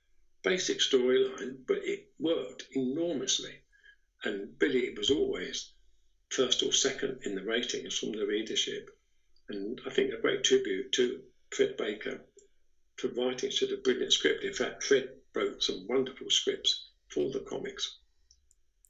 [0.42, 3.60] Basic storyline, but it worked enormously.
[4.24, 5.70] And Billy was always
[6.30, 8.90] first or second in the ratings from the readership.
[9.50, 12.22] And I think a great tribute to Fred Baker
[12.96, 14.46] for writing such a brilliant script.
[14.46, 18.00] In fact, Fred wrote some wonderful scripts for the comics.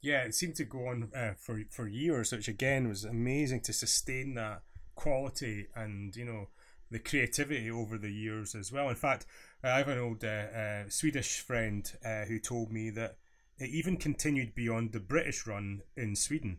[0.00, 3.72] Yeah, it seemed to go on uh, for for years, which again was amazing to
[3.72, 4.62] sustain that
[4.94, 6.48] quality and you know
[6.90, 8.88] the creativity over the years as well.
[8.88, 9.26] In fact,
[9.62, 13.16] I have an old uh, uh, Swedish friend uh, who told me that
[13.58, 16.58] it even continued beyond the British run in Sweden.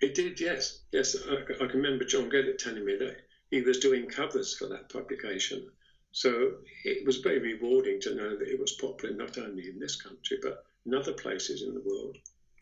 [0.00, 1.16] It did, yes, yes.
[1.28, 3.16] I, I can remember John Gillett telling me that
[3.50, 5.70] he was doing covers for that publication.
[6.14, 6.52] So
[6.84, 10.38] it was very rewarding to know that it was popular not only in this country
[10.40, 12.16] but in other places in the world.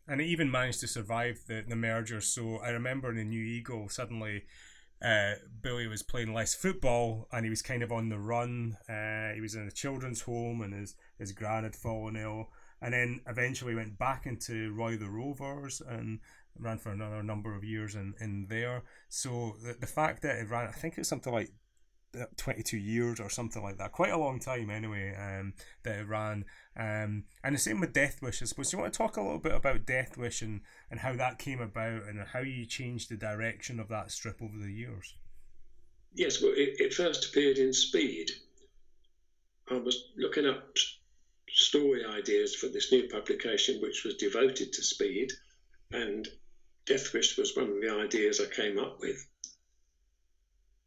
[0.09, 2.23] And it even managed to survive the, the merger.
[2.23, 4.45] So I remember in the New Eagle, suddenly
[5.05, 8.79] uh, Billy was playing less football and he was kind of on the run.
[8.89, 12.49] Uh, he was in a children's home and his, his gran had fallen ill.
[12.81, 16.21] And then eventually went back into Roy the Rovers and
[16.59, 18.85] ran for another number of years in, in there.
[19.11, 21.53] So the, the fact that it ran, I think it's something like
[22.37, 23.93] 22 years or something like that.
[23.93, 26.45] Quite a long time, anyway, um, that it ran.
[26.77, 28.73] Um, and the same with Death Wish, I suppose.
[28.73, 31.61] You want to talk a little bit about Death Wish and, and how that came
[31.61, 35.15] about and how you changed the direction of that strip over the years?
[36.15, 38.31] Yes, well, it, it first appeared in Speed.
[39.71, 40.77] I was looking up
[41.49, 45.33] story ideas for this new publication, which was devoted to Speed,
[45.93, 46.29] and
[46.85, 49.27] Death Wish was one of the ideas I came up with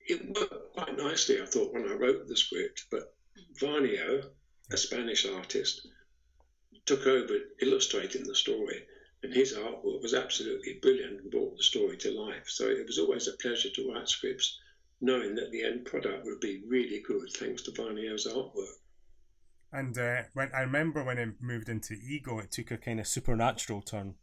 [0.07, 2.85] it worked quite nicely, I thought, when I wrote the script.
[2.91, 3.15] But
[3.59, 4.23] Vanyo,
[4.71, 5.87] a Spanish artist,
[6.85, 8.85] took over illustrating the story,
[9.23, 12.47] and his artwork was absolutely brilliant and brought the story to life.
[12.47, 14.59] So it was always a pleasure to write scripts
[15.01, 18.79] knowing that the end product would be really good thanks to Vanyo's artwork.
[19.71, 23.07] And uh, when I remember when it moved into Eagle, it took a kind of
[23.07, 24.15] supernatural turn.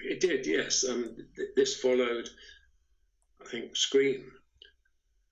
[0.00, 0.84] It did, yes.
[0.88, 2.30] Um, th- this followed,
[3.40, 4.32] I think, Scream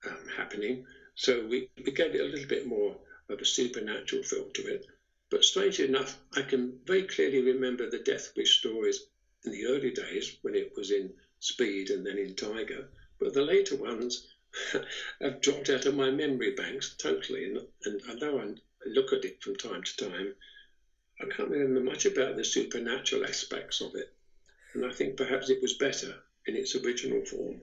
[0.05, 2.97] um, happening, so we, we gave it a little bit more
[3.29, 4.85] of a supernatural feel to it.
[5.29, 9.07] But strangely enough, I can very clearly remember the Death Wish stories
[9.43, 12.87] in the early days when it was in Speed and then in Tiger.
[13.19, 14.25] But the later ones
[15.21, 17.43] have dropped out of my memory banks totally.
[17.43, 20.33] And, and although I look at it from time to time,
[21.19, 24.13] I can't remember much about the supernatural aspects of it.
[24.73, 27.61] And I think perhaps it was better in its original form.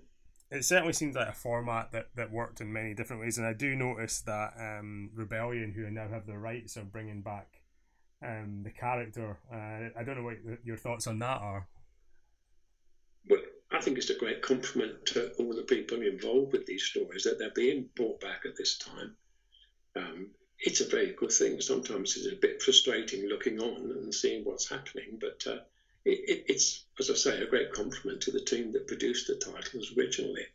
[0.51, 3.55] It certainly seems like a format that, that worked in many different ways, and I
[3.55, 7.61] do notice that um, Rebellion, who now have the rights, are bringing back
[8.23, 9.39] um, the character.
[9.53, 11.67] Uh, I don't know what your thoughts on that are.
[13.29, 13.41] Well,
[13.73, 17.39] I think it's a great compliment to all the people involved with these stories that
[17.39, 19.17] they're being brought back at this time.
[19.97, 20.31] Um,
[20.61, 21.61] it's a very good thing.
[21.61, 25.59] Sometimes it's a bit frustrating looking on and seeing what's happening, but uh,
[26.05, 29.37] it, it, it's, as I say, a great compliment to the team that produced the
[29.37, 30.47] titles originally.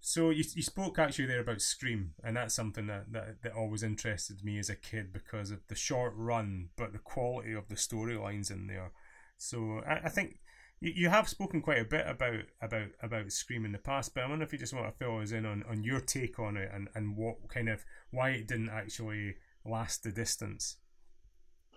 [0.00, 3.82] So you, you spoke actually there about Scream, and that's something that, that, that always
[3.82, 7.74] interested me as a kid because of the short run, but the quality of the
[7.76, 8.92] storylines in there.
[9.38, 10.40] So I, I think
[10.80, 14.24] you, you have spoken quite a bit about about about Scream in the past, but
[14.24, 16.58] I wonder if you just want to fill us in on, on your take on
[16.58, 20.76] it and, and what kind of why it didn't actually last the distance.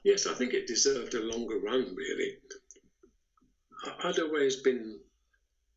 [0.03, 2.37] Yes, I think it deserved a longer run, really.
[4.03, 4.99] I'd always been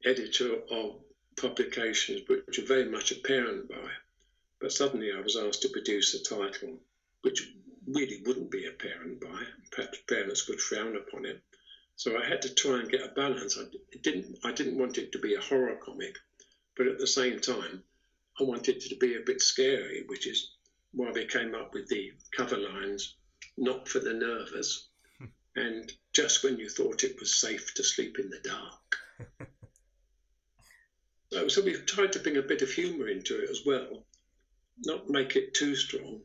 [0.04, 1.00] editor of
[1.36, 3.90] publications which are very much a parent by,
[4.60, 6.80] but suddenly I was asked to produce a title
[7.22, 7.52] which
[7.86, 9.46] really wouldn't be a parent by.
[9.70, 11.40] Perhaps parents would frown upon it.
[11.96, 13.58] So I had to try and get a balance.
[13.58, 13.64] I
[14.00, 16.16] didn't I didn't want it to be a horror comic,
[16.76, 17.82] but at the same time,
[18.38, 20.52] I wanted it to be a bit scary, which is
[20.92, 23.16] why we came up with the cover lines,
[23.58, 24.88] not for the nervous,
[25.56, 28.98] and just when you thought it was safe to sleep in the dark.
[31.32, 34.04] so, so we've tried to bring a bit of humour into it as well,
[34.80, 36.20] not make it too strong.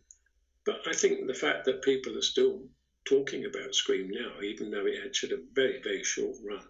[0.65, 2.63] But I think the fact that people are still
[3.05, 6.67] talking about Scream now, even though it had a very, very short run,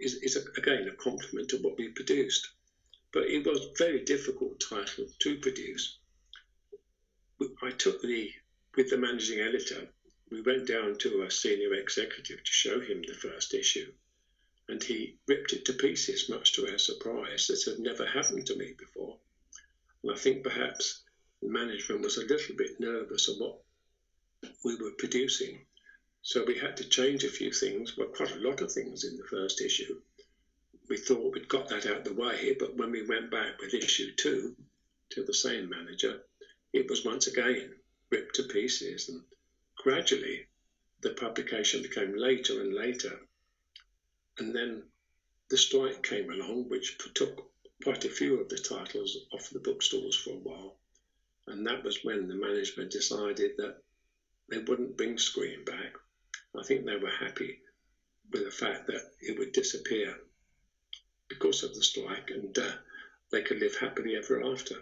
[0.00, 2.48] is, is a, again a compliment to what we produced.
[3.12, 5.98] But it was a very difficult title to produce.
[7.62, 8.32] I took the,
[8.74, 9.88] with the managing editor,
[10.30, 13.92] we went down to a senior executive to show him the first issue,
[14.68, 17.46] and he ripped it to pieces, much to our surprise.
[17.46, 19.18] This had never happened to me before.
[20.02, 21.02] And I think perhaps
[21.40, 23.60] the management was a little bit nervous of what
[24.64, 25.64] we were producing.
[26.22, 29.16] So we had to change a few things, well, quite a lot of things in
[29.16, 30.00] the first issue.
[30.88, 33.74] We thought we'd got that out of the way, but when we went back with
[33.74, 34.54] issue two
[35.10, 36.20] to the same manager,
[36.72, 37.72] it was once again
[38.10, 39.08] ripped to pieces.
[39.08, 39.22] And
[39.78, 40.46] gradually,
[41.00, 43.20] the publication became later and later.
[44.38, 44.84] And then
[45.48, 47.50] the strike came along, which took
[47.82, 50.78] quite a few of the titles off the bookstores for a while.
[51.46, 53.82] And that was when the management decided that
[54.48, 55.94] they wouldn't bring Scream back.
[56.58, 57.60] I think they were happy
[58.30, 60.18] with the fact that it would disappear
[61.28, 62.72] because of the strike and uh,
[63.30, 64.76] they could live happily ever after.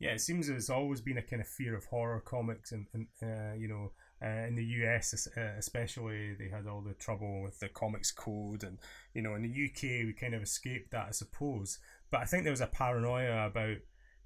[0.00, 3.06] Yeah, it seems there's always been a kind of fear of horror comics, and, and
[3.22, 7.60] uh, you know, uh, in the US uh, especially, they had all the trouble with
[7.60, 8.78] the comics code, and
[9.12, 11.78] you know, in the UK we kind of escaped that, I suppose.
[12.10, 13.76] But I think there was a paranoia about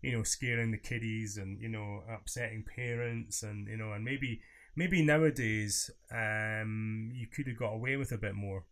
[0.01, 4.43] you know, scaring the kiddies and you know, upsetting parents, and you know, and maybe
[4.77, 8.65] maybe nowadays um, you could have got away with a bit more.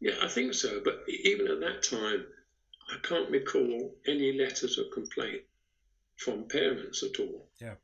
[0.00, 0.80] Yeah, I think so.
[0.84, 2.26] But even at that time,
[2.92, 5.42] I can't recall any letters of complaint
[6.18, 7.48] from parents at all.
[7.60, 7.74] Yeah,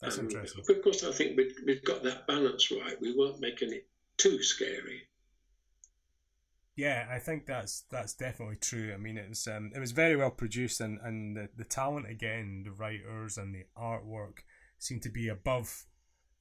[0.00, 0.64] that's um, interesting.
[0.68, 3.00] Of course, I think we we've got that balance right.
[3.00, 5.08] We weren't making it too scary.
[6.76, 8.92] Yeah, I think that's that's definitely true.
[8.94, 12.10] I mean, it was um, it was very well produced, and and the, the talent
[12.10, 14.38] again, the writers and the artwork
[14.78, 15.86] seemed to be above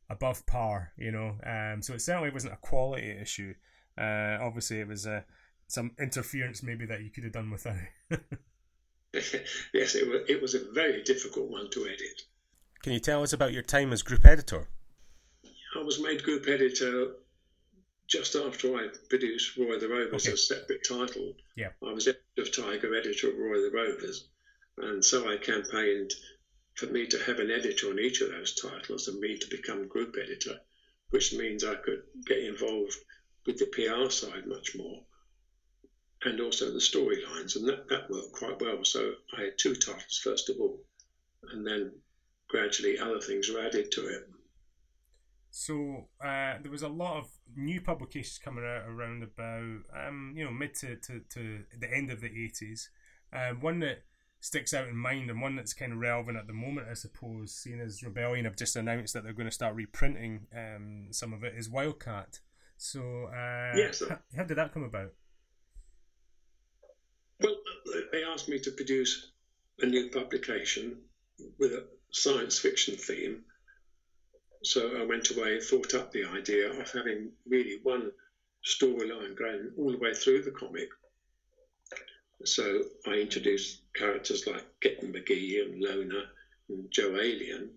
[0.10, 0.94] above par.
[0.98, 3.54] You know, um, so it certainly wasn't a quality issue.
[3.98, 5.22] Uh, obviously, it was uh,
[5.68, 7.76] some interference maybe that you could have done without.
[9.74, 12.22] yes, it was, it was a very difficult one to edit.
[12.84, 14.68] Can you tell us about your time as group editor?
[15.76, 17.16] I was made group editor
[18.08, 20.34] just after I produced Roy the Rovers okay.
[20.34, 21.70] as a separate title, yeah.
[21.84, 24.28] I was editor of Tiger, editor of Roy the Rovers.
[24.78, 26.14] And so I campaigned
[26.74, 29.88] for me to have an editor on each of those titles and me to become
[29.88, 30.60] group editor,
[31.10, 32.96] which means I could get involved
[33.46, 35.04] with the PR side much more.
[36.24, 38.84] And also the storylines, and that, that worked quite well.
[38.84, 40.80] So I had two titles first of all,
[41.52, 41.92] and then
[42.50, 44.28] gradually other things were added to it.
[45.52, 50.46] So uh, there was a lot of new publications coming out around about um, you
[50.46, 52.90] know mid to, to, to the end of the eighties.
[53.34, 54.04] Um, one that
[54.42, 57.54] sticks out in mind and one that's kind of relevant at the moment, I suppose,
[57.54, 61.44] seeing as Rebellion have just announced that they're going to start reprinting um, some of
[61.44, 62.40] it, is Wildcat.
[62.78, 65.14] So uh, yes, how, how did that come about?
[68.12, 69.32] They asked me to produce
[69.80, 70.98] a new publication
[71.58, 73.44] with a science fiction theme.
[74.64, 78.12] So I went away and thought up the idea of having really one
[78.66, 80.90] storyline going all the way through the comic.
[82.46, 86.26] So I introduced characters like Kitten Magee and Loner
[86.70, 87.76] and Joe Alien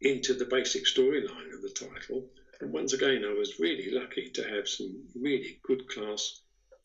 [0.00, 2.28] into the basic storyline of the title.
[2.60, 6.40] And once again, I was really lucky to have some really good class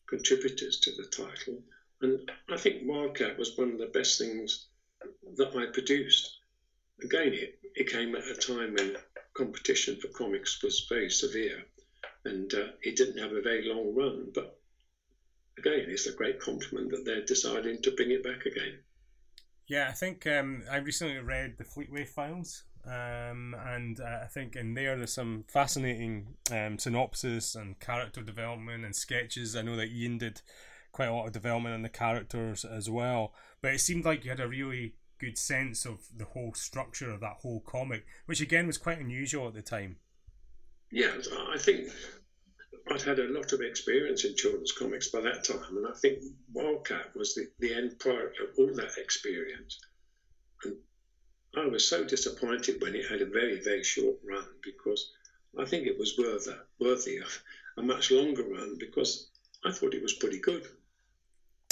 [0.08, 1.62] contributors to the title.
[2.04, 4.66] And I think Wildcat was one of the best things
[5.36, 6.38] that I produced.
[7.02, 8.96] Again, it, it came at a time when
[9.32, 11.64] competition for comics was very severe
[12.26, 14.30] and uh, it didn't have a very long run.
[14.34, 14.60] But
[15.56, 18.80] again, it's a great compliment that they're deciding to bring it back again.
[19.66, 24.56] Yeah, I think um, I recently read the Fleetway Files, um, and uh, I think
[24.56, 29.56] in there there's some fascinating um, synopsis and character development and sketches.
[29.56, 30.42] I know that Ian did
[30.94, 34.30] quite a lot of development in the characters as well, but it seemed like you
[34.30, 38.68] had a really good sense of the whole structure of that whole comic, which again
[38.68, 39.96] was quite unusual at the time.
[40.92, 41.10] Yeah,
[41.52, 41.88] I think
[42.88, 46.22] I'd had a lot of experience in children's comics by that time, and I think
[46.52, 49.80] Wildcat was the, the end product of all that experience.
[50.62, 50.76] And
[51.56, 55.12] I was so disappointed when it had a very, very short run because
[55.58, 57.42] I think it was worth worthy of
[57.78, 59.30] a much longer run because
[59.64, 60.68] I thought it was pretty good.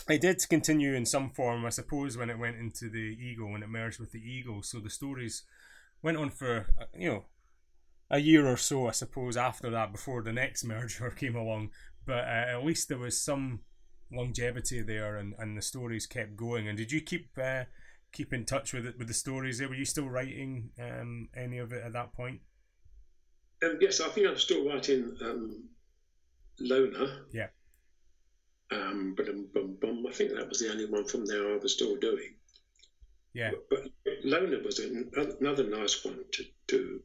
[0.09, 3.63] It did continue in some form, I suppose, when it went into the Eagle, when
[3.63, 4.63] it merged with the Eagle.
[4.63, 5.45] So the stories
[6.03, 7.25] went on for, uh, you know,
[8.11, 11.71] a year or so, I suppose, after that, before the next merger came along.
[12.05, 13.61] But uh, at least there was some
[14.13, 16.69] longevity there, and, and the stories kept going.
[16.69, 17.65] And did you keep uh,
[18.13, 19.69] keep in touch with it with the stories there?
[19.69, 22.41] Were you still writing um, any of it at that point?
[23.63, 25.69] Um, yes, I think I'm still writing um,
[26.59, 27.27] Loner.
[27.33, 27.49] Yeah.
[28.73, 31.73] Um, but bum, bum, I think that was the only one from there I was
[31.73, 32.35] still doing.
[33.35, 33.51] Yeah.
[33.71, 37.03] But, but Loner was another nice one to, to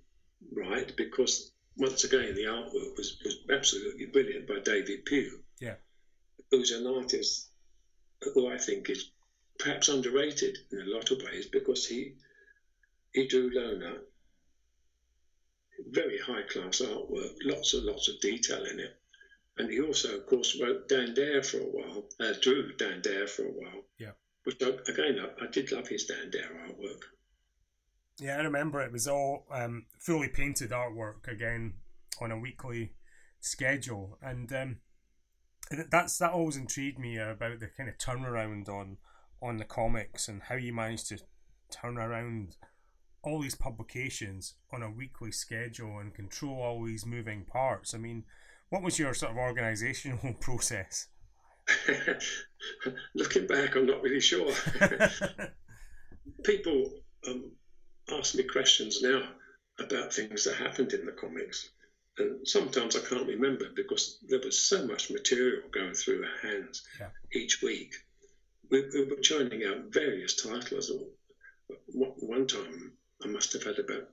[0.53, 5.39] write because once again the artwork was, was absolutely brilliant by David Pugh.
[5.59, 5.76] Yeah.
[6.51, 7.49] Who's an artist
[8.34, 9.11] who I think is
[9.59, 12.13] perhaps underrated in a lot of ways because he
[13.13, 14.01] he drew Loner
[15.89, 18.97] very high class artwork, lots and lots of detail in it.
[19.58, 23.28] And he also, of course, wrote Dan Dare for a while, uh, drew Dan Dare
[23.28, 23.84] for a while.
[23.97, 24.12] Yeah.
[24.43, 27.01] Which, I, again, I, I, did love his Dan Dare artwork.
[28.20, 31.74] Yeah, I remember it was all um, fully painted artwork again
[32.22, 32.93] on a weekly
[33.39, 34.18] schedule.
[34.22, 34.78] And um,
[35.89, 38.97] that's that always intrigued me about the kind of turnaround on
[39.41, 41.20] on the comics and how you managed to
[41.70, 42.55] turn around
[43.22, 47.93] all these publications on a weekly schedule and control all these moving parts.
[47.93, 48.24] I mean,
[48.70, 51.07] what was your sort of organizational process?
[53.15, 54.51] Looking back, I'm not really sure.
[56.43, 56.93] People
[57.28, 57.51] um,
[58.11, 59.30] ask me questions now
[59.80, 61.70] about things that happened in the comics.
[62.18, 66.84] And sometimes I can't remember because there was so much material going through our hands
[66.99, 67.09] yeah.
[67.34, 67.93] each week
[68.70, 70.91] we, we were churning out various titles.
[71.88, 72.93] One time,
[73.24, 74.09] I must have had about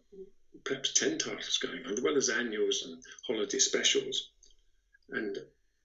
[0.65, 4.31] perhaps 10 titles going on, as well as annuals and holiday specials.
[5.11, 5.39] And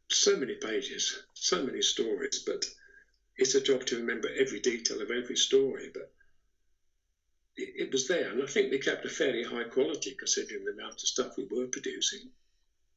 [0.10, 2.66] so many pages, so many stories, but
[3.38, 5.90] it's a job to remember every detail of every story.
[5.94, 6.12] But
[7.56, 10.72] it, it was there, and I think we kept a fairly high quality considering the
[10.72, 12.32] amount of stuff we were producing.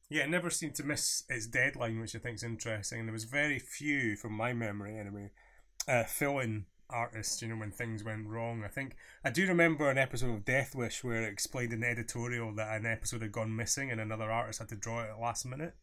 [0.09, 2.99] Yeah, it never seemed to miss its deadline, which I think is interesting.
[2.99, 5.31] And there was very few, from my memory anyway,
[5.87, 8.63] uh, fill-in artists, you know, when things went wrong.
[8.63, 11.89] I think I do remember an episode of Death Wish where it explained in the
[11.89, 15.19] editorial that an episode had gone missing and another artist had to draw it at
[15.19, 15.73] last minute.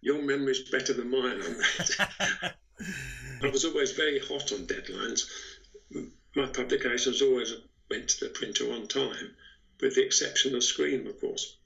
[0.00, 2.54] Your memory's better than mine on that.
[3.42, 5.26] I was always very hot on deadlines.
[6.36, 7.54] My publications always
[7.90, 9.34] went to the printer on time,
[9.80, 11.58] with the exception of Scream, of course.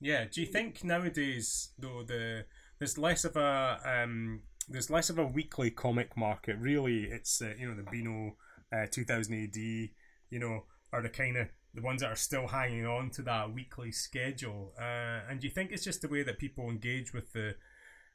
[0.00, 0.24] Yeah.
[0.30, 2.44] Do you think nowadays, though, the
[2.78, 6.56] there's less of a um, there's less of a weekly comic market.
[6.58, 8.36] Really, it's uh, you know the Beano
[8.72, 12.86] uh, 2000 AD, you know, are the kind of the ones that are still hanging
[12.86, 14.72] on to that weekly schedule.
[14.78, 17.54] Uh, and do you think it's just the way that people engage with the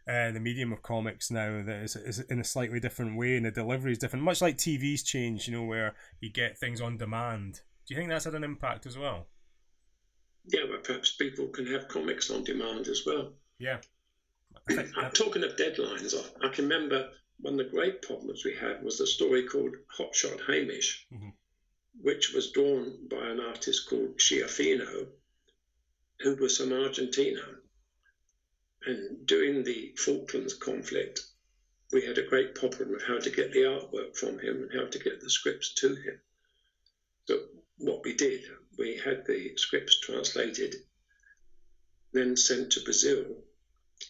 [0.08, 3.46] uh, the medium of comics now that is, is in a slightly different way and
[3.46, 6.98] the delivery is different, much like TV's changed, you know, where you get things on
[6.98, 7.62] demand.
[7.88, 9.26] Do you think that's had an impact as well?
[10.46, 13.34] Yeah, but perhaps people can have comics on demand as well.
[13.58, 13.78] Yeah.
[14.70, 16.14] I'm talking of deadlines.
[16.16, 19.76] I, I can remember one of the great problems we had was the story called
[19.98, 21.30] Hotshot Hamish, mm-hmm.
[22.02, 25.08] Which was drawn by an artist called Schiaffino,
[26.20, 27.42] who was from Argentina.
[28.86, 31.22] And during the Falklands conflict,
[31.92, 34.88] we had a great problem of how to get the artwork from him and how
[34.88, 36.20] to get the scripts to him.
[37.26, 37.40] So
[37.78, 38.44] what we did,
[38.78, 40.76] we had the scripts translated,
[42.14, 43.44] then sent to Brazil.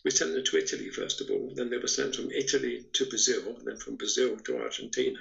[0.04, 3.06] We sent them to Italy first of all, then they were sent from Italy to
[3.06, 5.20] Brazil, then from Brazil to Argentina.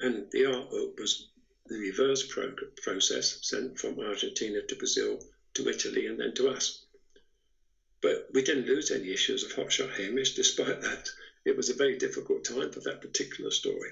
[0.00, 1.30] And the artwork was
[1.68, 5.20] the reverse pro- process, sent from Argentina to Brazil
[5.54, 6.84] to Italy and then to us.
[8.00, 11.08] But we didn't lose any issues of Hotshot Hamish, despite that.
[11.44, 13.90] It was a very difficult time for that particular story,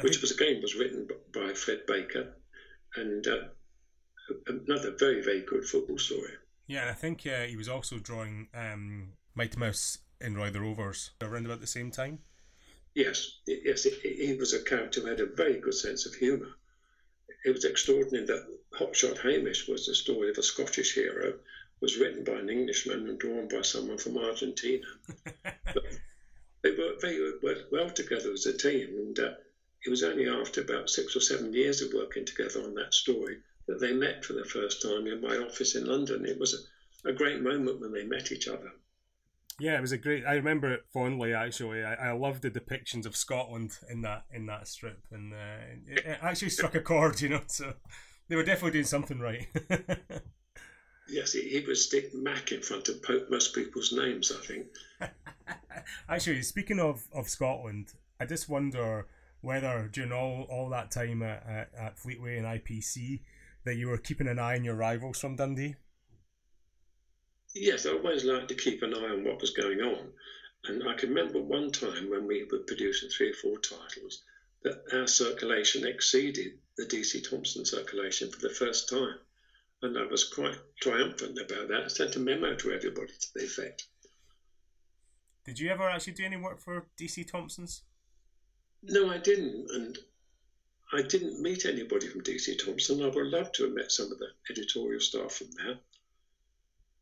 [0.00, 2.34] which was again was written by Fred Baker,
[2.96, 3.44] and uh,
[4.46, 6.32] another very very good football story.
[6.66, 10.60] Yeah, and I think uh, he was also drawing um, Mighty Mouse in Roy the
[10.60, 12.20] Rovers around about the same time.
[12.94, 16.48] Yes, yes, he was a character who had a very good sense of humour.
[17.44, 21.38] It was extraordinary that Hotshot Hamish was the story of a Scottish hero,
[21.80, 24.86] was written by an Englishman and drawn by someone from Argentina.
[26.62, 27.32] they worked very
[27.70, 29.34] well together as a team, and uh,
[29.84, 33.38] it was only after about six or seven years of working together on that story
[33.66, 36.24] that they met for the first time in my office in London.
[36.24, 36.54] It was
[37.04, 38.72] a, a great moment when they met each other.
[39.58, 40.24] Yeah, it was a great.
[40.26, 41.32] I remember it fondly.
[41.32, 45.36] Actually, I, I loved the depictions of Scotland in that in that strip, and uh,
[45.86, 47.20] it, it, actually struck a chord.
[47.22, 47.72] You know, so
[48.28, 49.46] they were definitely doing something right.
[51.08, 52.96] yes, he, he would stick Mac in front of
[53.30, 54.30] most people's names.
[54.30, 54.66] I think.
[56.08, 59.06] actually, speaking of of Scotland, I just wonder
[59.40, 63.20] whether during all all that time at, at, at Fleetway and IPC
[63.64, 65.76] that you were keeping an eye on your rivals from Dundee?
[67.58, 70.12] Yes, I always liked to keep an eye on what was going on.
[70.64, 74.22] And I can remember one time when we were producing three or four titles
[74.62, 79.18] that our circulation exceeded the DC Thomson circulation for the first time.
[79.80, 81.84] And I was quite triumphant about that.
[81.84, 83.86] I sent a memo to everybody to the effect.
[85.46, 87.84] Did you ever actually do any work for DC Thomson's?
[88.82, 89.70] No, I didn't.
[89.70, 89.98] And
[90.92, 93.02] I didn't meet anybody from DC Thomson.
[93.02, 95.78] I would love to have met some of the editorial staff from there.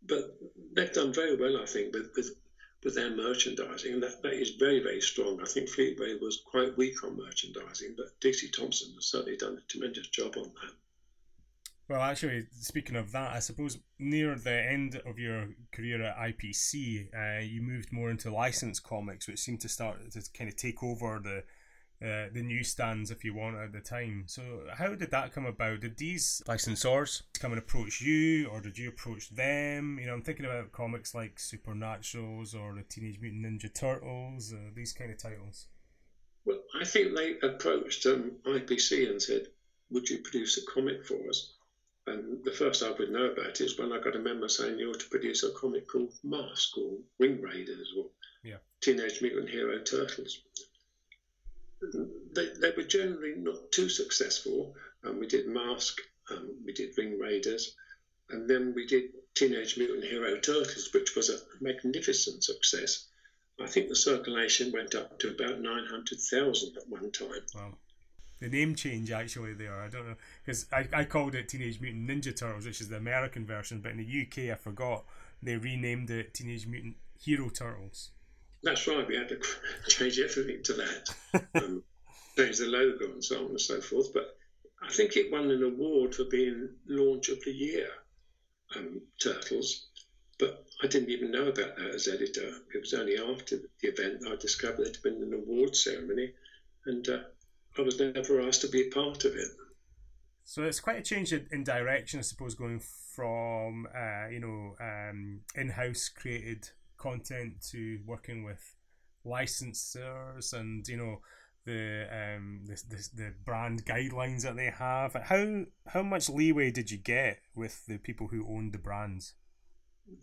[0.07, 0.39] But
[0.75, 2.37] they've done very well, I think, with, with,
[2.83, 5.41] with their merchandising, and that, that is very, very strong.
[5.41, 9.73] I think Fleetway was quite weak on merchandising, but DC Thomson has certainly done a
[9.73, 10.73] tremendous job on that.
[11.89, 17.09] Well, actually, speaking of that, I suppose near the end of your career at IPC,
[17.15, 20.83] uh, you moved more into licensed comics, which seemed to start to kind of take
[20.83, 21.45] over the
[22.03, 24.25] uh, the newsstands, if you want, at the time.
[24.27, 25.81] So, how did that come about?
[25.81, 29.99] Did these licensors come and approach you, or did you approach them?
[29.99, 34.71] You know, I'm thinking about comics like Supernaturals or the Teenage Mutant Ninja Turtles, uh,
[34.75, 35.69] these kind of titles.
[36.45, 39.49] Well, I think they approached um, IPC and said,
[39.91, 41.55] "Would you produce a comic for us?"
[42.07, 44.79] And the first I would know about it is when I got a memo saying
[44.79, 48.11] you ought to produce a comic called Mask or Ring Raiders or
[48.43, 48.59] yeah.
[48.83, 50.43] Teenage Mutant Hero Turtles
[52.33, 54.75] they, they were generally not too successful.
[55.05, 57.75] Um, we did Mask, um, we did Ring Raiders,
[58.31, 63.07] and then we did Teenage Mutant Hero Turtles, which was a magnificent success.
[63.61, 67.43] I think the circulation went up to about 900,000 at one time.
[67.55, 67.75] Wow.
[68.41, 72.11] The name change actually there, I don't know, because I, I called it Teenage Mutant
[72.11, 75.05] Ninja Turtles, which is the American version, but in the UK I forgot
[75.43, 78.11] they renamed it Teenage Mutant Hero Turtles.
[78.65, 79.07] That's right.
[79.07, 79.41] We had to
[79.89, 81.83] change everything to that, um,
[82.37, 84.13] change the logo and so on and so forth.
[84.13, 84.37] But
[84.83, 87.89] I think it won an award for being launch of the year,
[88.77, 89.89] um, Turtles.
[90.39, 92.51] But I didn't even know about that as editor.
[92.75, 96.33] It was only after the event I discovered there'd been an award ceremony,
[96.87, 97.19] and uh,
[97.79, 99.49] I was never asked to be a part of it.
[100.43, 105.41] So it's quite a change in direction, I suppose, going from uh, you know um,
[105.55, 106.71] in-house created
[107.05, 108.63] content to working with
[109.27, 111.21] licensors and you know
[111.67, 115.15] the um the, the, the brand guidelines that they have.
[115.15, 119.35] How how much leeway did you get with the people who owned the brands?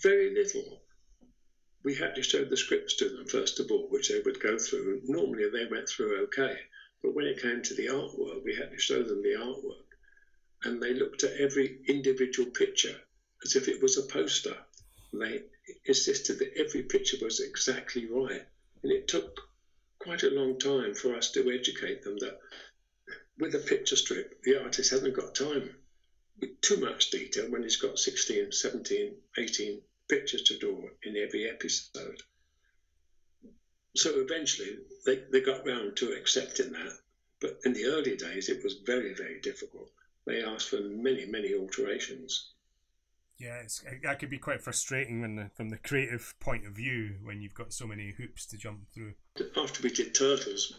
[0.01, 0.82] Very little.
[1.84, 4.57] We had to show the scripts to them first of all which they would go
[4.57, 5.01] through.
[5.05, 6.57] Normally they went through okay
[7.01, 9.89] but when it came to the artwork we had to show them the artwork.
[10.63, 12.97] And they looked at every individual picture
[13.43, 14.55] as if it was a poster.
[15.11, 15.41] They
[15.86, 18.43] insisted that every picture was exactly right.
[18.84, 19.39] And it took
[19.99, 22.39] quite a long time for us to educate them that
[23.38, 25.76] with a picture strip, the artist hasn't got time
[26.39, 31.49] with too much detail when he's got 16, 17, 18 pictures to draw in every
[31.49, 32.22] episode.
[33.95, 36.93] So eventually they, they got round to accepting that.
[37.39, 39.89] But in the early days, it was very, very difficult.
[40.26, 42.51] They asked for many, many alterations.
[43.42, 43.64] Yeah,
[44.04, 47.56] that could be quite frustrating when the, from the creative point of view when you've
[47.56, 49.16] got so many hoops to jump through.
[49.58, 50.76] After we did Turtles,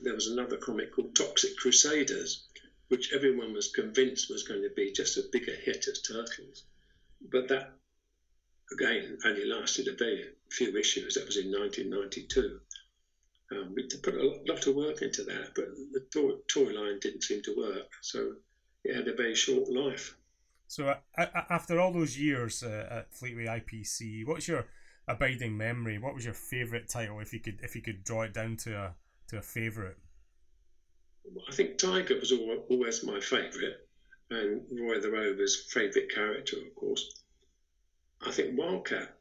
[0.00, 2.46] there was another comic called Toxic Crusaders,
[2.86, 6.62] which everyone was convinced was going to be just a bigger hit as Turtles.
[7.32, 7.72] But that,
[8.72, 11.14] again, only lasted a very few issues.
[11.14, 12.60] That was in 1992.
[13.50, 17.42] Um, we put a lot of work into that, but the toy line didn't seem
[17.42, 17.90] to work.
[18.02, 18.36] So
[18.84, 20.16] it had a very short life.
[20.74, 24.66] So uh, after all those years uh, at Fleetway IPC, what's your
[25.06, 25.98] abiding memory?
[25.98, 28.76] What was your favourite title, if you could if you could draw it down to
[28.76, 28.94] a
[29.28, 29.94] to a favourite?
[31.48, 33.76] I think Tiger was always my favourite,
[34.30, 37.22] and Roy the Rover's favourite character, of course.
[38.26, 39.16] I think Wildcat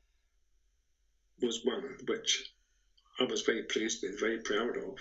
[1.40, 2.52] was one which
[3.20, 4.98] I was very pleased with, very proud of.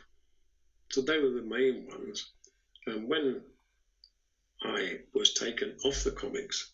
[0.90, 2.30] So they were the main ones.
[2.84, 3.40] And when
[4.64, 6.70] I was taken off the comics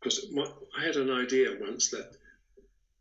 [0.00, 0.26] because
[0.76, 2.16] I had an idea once that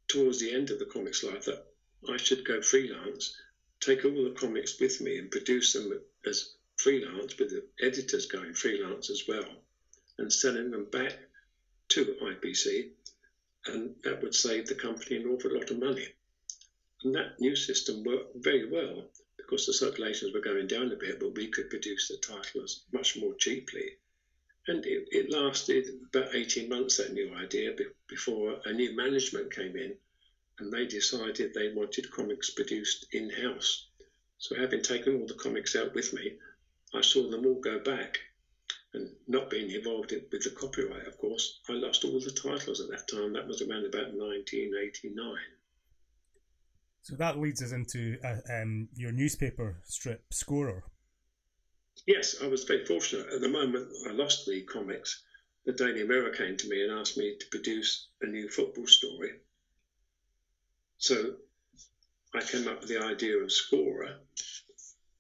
[0.07, 1.65] towards the end of the comics life that
[2.07, 3.35] I should go freelance,
[3.79, 5.91] take all the comics with me and produce them
[6.23, 9.63] as freelance with the editors going freelance as well
[10.19, 11.17] and selling them back
[11.89, 12.91] to IPC
[13.65, 16.07] and that would save the company an awful lot of money.
[17.03, 21.19] And that new system worked very well because the circulations were going down a bit,
[21.19, 23.97] but we could produce the titles much more cheaply
[24.67, 27.73] and it, it lasted about 18 months, that new idea,
[28.07, 29.95] before a new management came in
[30.59, 33.87] and they decided they wanted comics produced in house.
[34.39, 36.37] So, having taken all the comics out with me,
[36.93, 38.19] I saw them all go back.
[38.93, 42.89] And not being involved with the copyright, of course, I lost all the titles at
[42.89, 43.33] that time.
[43.33, 45.37] That was around about 1989.
[47.01, 50.83] So that leads us into uh, um, your newspaper strip, Scorer.
[52.07, 53.33] Yes, I was very fortunate.
[53.33, 55.21] At the moment I lost the comics,
[55.65, 59.33] the Daily Mirror came to me and asked me to produce a new football story.
[60.97, 61.35] So
[62.33, 64.19] I came up with the idea of Scorer,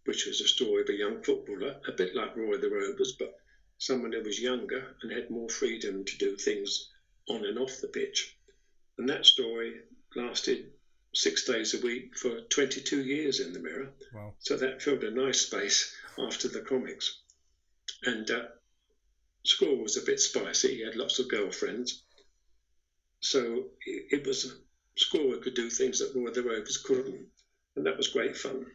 [0.05, 3.35] which was a story of a young footballer, a bit like Roy the Rovers, but
[3.77, 6.89] someone who was younger and had more freedom to do things
[7.27, 8.33] on and off the pitch.
[8.97, 9.81] And that story
[10.15, 10.71] lasted
[11.13, 13.91] six days a week for 22 years in the Mirror.
[14.13, 14.35] Wow.
[14.39, 17.21] So that filled a nice space after the comics.
[18.03, 18.43] And uh,
[19.43, 20.77] Scorer was a bit spicy.
[20.77, 22.03] He had lots of girlfriends.
[23.19, 24.59] So it, was
[24.97, 27.27] Scorer could do things that Roy the Rovers couldn't.
[27.75, 28.65] And that was great fun.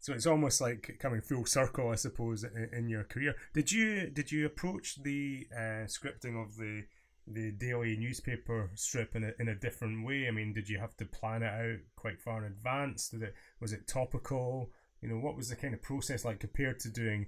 [0.00, 3.34] So it's almost like coming full circle, I suppose, in, in your career.
[3.52, 6.84] Did you did you approach the uh, scripting of the
[7.26, 10.26] the daily newspaper strip in a, in a different way?
[10.28, 13.08] I mean, did you have to plan it out quite far in advance?
[13.08, 14.70] Did it was it topical?
[15.00, 17.26] You know, what was the kind of process like compared to doing,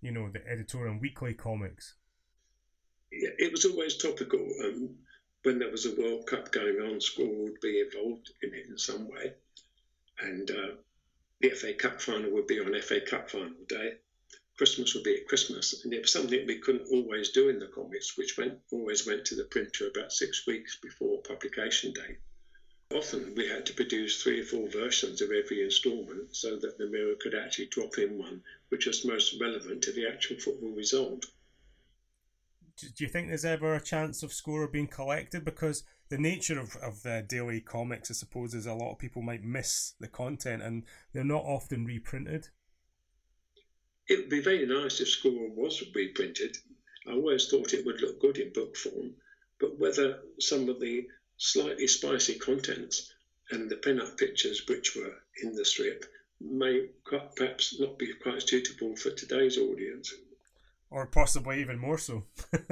[0.00, 1.94] you know, the editorial and weekly comics?
[3.10, 4.46] Yeah, it was always topical.
[4.64, 4.96] Um,
[5.42, 8.78] when there was a World Cup going on, school would be involved in it in
[8.78, 9.32] some way,
[10.20, 10.74] and uh,
[11.40, 13.94] the FA Cup final would be on FA Cup final day.
[14.56, 17.68] Christmas would be at Christmas, and it was something we couldn't always do in the
[17.68, 22.18] comics, which went always went to the printer about six weeks before publication date.
[22.90, 26.86] Often we had to produce three or four versions of every instalment so that the
[26.86, 31.26] mirror could actually drop in one which was most relevant to the actual football result.
[32.76, 35.44] Do you think there's ever a chance of Scorer being collected?
[35.44, 39.20] Because the nature of, of the daily comics, I suppose, is a lot of people
[39.20, 42.48] might miss the content and they're not often reprinted.
[44.06, 46.56] It would be very nice if Scorer was reprinted.
[47.06, 49.14] I always thought it would look good in book form,
[49.60, 51.06] but whether some of the
[51.38, 53.12] slightly spicy contents
[53.50, 56.04] and the pin-up pictures which were in the strip
[56.40, 60.12] may perhaps not be quite suitable for today's audience.
[60.90, 62.24] Or possibly even more so.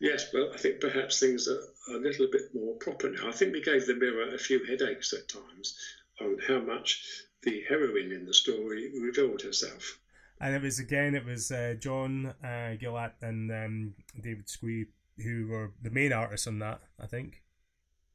[0.00, 1.60] yes, well, I think perhaps things are
[1.94, 3.28] a little bit more proper now.
[3.28, 5.78] I think we gave the mirror a few headaches at times
[6.20, 7.04] on how much
[7.42, 9.98] the heroine in the story revealed herself.
[10.40, 14.86] And it was again, it was uh, John uh, Gillatt and um, David Sque
[15.18, 17.42] who were the main artists on that, I think.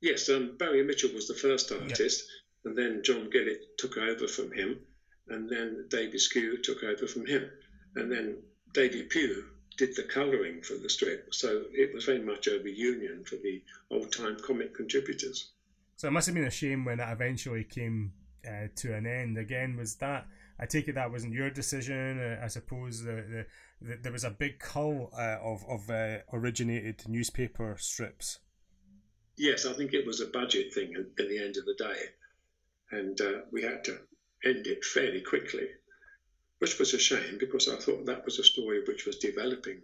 [0.02, 2.26] Yes, um, Barrie Mitchell was the first artist,
[2.66, 4.80] and then John Gillatt took over from him,
[5.28, 7.50] and then David Sque took over from him,
[7.96, 8.38] and then
[8.74, 9.46] David Pugh
[9.78, 11.34] did the colouring for the strip.
[11.34, 15.52] So it was very much a reunion for the old time comic contributors.
[15.96, 18.14] So it must have been a shame when it eventually came
[18.48, 19.38] uh, to an end.
[19.38, 20.28] Again, was that?
[20.60, 22.20] I take it that wasn't your decision.
[22.20, 23.46] Uh, I suppose the, the,
[23.82, 28.40] the, there was a big cull uh, of of uh, originated newspaper strips.
[29.38, 32.00] Yes, I think it was a budget thing at, at the end of the day,
[32.92, 34.00] and uh, we had to
[34.44, 35.68] end it fairly quickly
[36.60, 39.82] which was a shame because I thought that was a story which was developing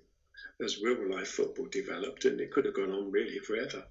[0.64, 3.86] as real life football developed, and it could have gone on really forever.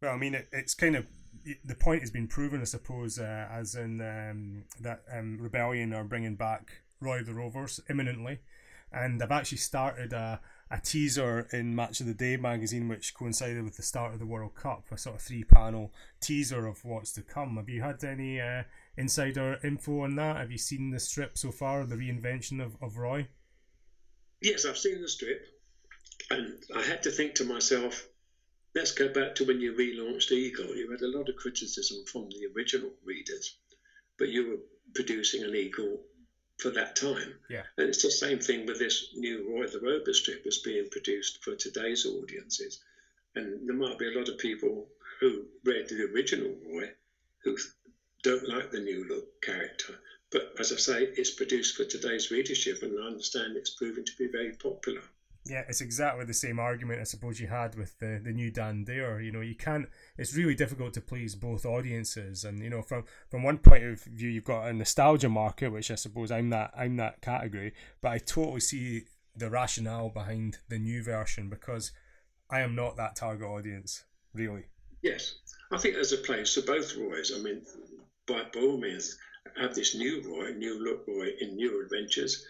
[0.00, 1.06] Well, I mean, it, it's kind of
[1.64, 6.04] the point has been proven, I suppose, uh, as in um, that um, Rebellion are
[6.04, 8.40] bringing back Roy the Rovers imminently,
[8.92, 10.40] and I've actually started a,
[10.70, 14.26] a teaser in Match of the Day magazine, which coincided with the start of the
[14.26, 17.56] World Cup, a sort of three panel teaser of what's to come.
[17.56, 18.62] Have you had any uh,
[18.96, 20.36] insider info on that?
[20.36, 23.28] Have you seen the strip so far, the reinvention of, of Roy?
[24.40, 25.46] Yes, I've seen the strip,
[26.30, 28.08] and I had to think to myself,
[28.74, 30.74] let's go back to when you relaunched Eagle.
[30.74, 33.58] You had a lot of criticism from the original readers,
[34.18, 34.56] but you were
[34.94, 36.00] producing an Eagle
[36.62, 37.34] for that time.
[37.50, 37.64] Yeah.
[37.76, 41.42] And it's the same thing with this new Roy the Rover strip that's being produced
[41.42, 42.80] for today's audiences.
[43.34, 44.86] And there might be a lot of people
[45.20, 46.90] who read the original Roy
[47.42, 47.56] who
[48.22, 49.98] don't like the new look character.
[50.30, 54.16] But as I say, it's produced for today's readership, and I understand it's proving to
[54.16, 55.02] be very popular.
[55.44, 58.84] Yeah, it's exactly the same argument I suppose you had with the, the new Dan
[58.84, 59.20] Dare.
[59.20, 59.88] You know, you can't.
[60.16, 64.04] It's really difficult to please both audiences, and you know, from from one point of
[64.04, 67.74] view, you've got a nostalgia market, which I suppose I'm that I'm that category.
[68.00, 69.02] But I totally see
[69.36, 71.90] the rationale behind the new version because
[72.50, 74.66] I am not that target audience, really.
[75.02, 75.36] Yes,
[75.72, 77.32] I think there's a place for both Roys.
[77.34, 77.62] I mean,
[78.28, 79.18] by, all means,
[79.60, 82.44] have this new Roy, new look Roy in new adventures,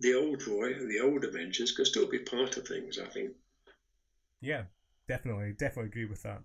[0.00, 3.32] the old Roy the old adventures can still be part of things, I think.
[4.40, 4.64] Yeah,
[5.06, 6.42] definitely, definitely agree with that.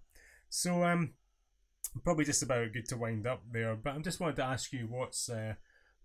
[0.50, 1.14] So, um,
[2.04, 4.88] probably just about good to wind up there, but I'm just wanted to ask you
[4.90, 5.54] what's uh,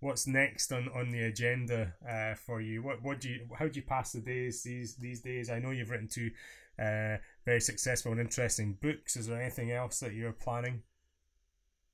[0.00, 2.82] what's next on, on the agenda uh, for you.
[2.82, 5.50] What what do you how do you pass the days these these days?
[5.50, 6.30] I know you've written two
[6.78, 9.16] uh, very successful and interesting books.
[9.16, 10.82] Is there anything else that you're planning?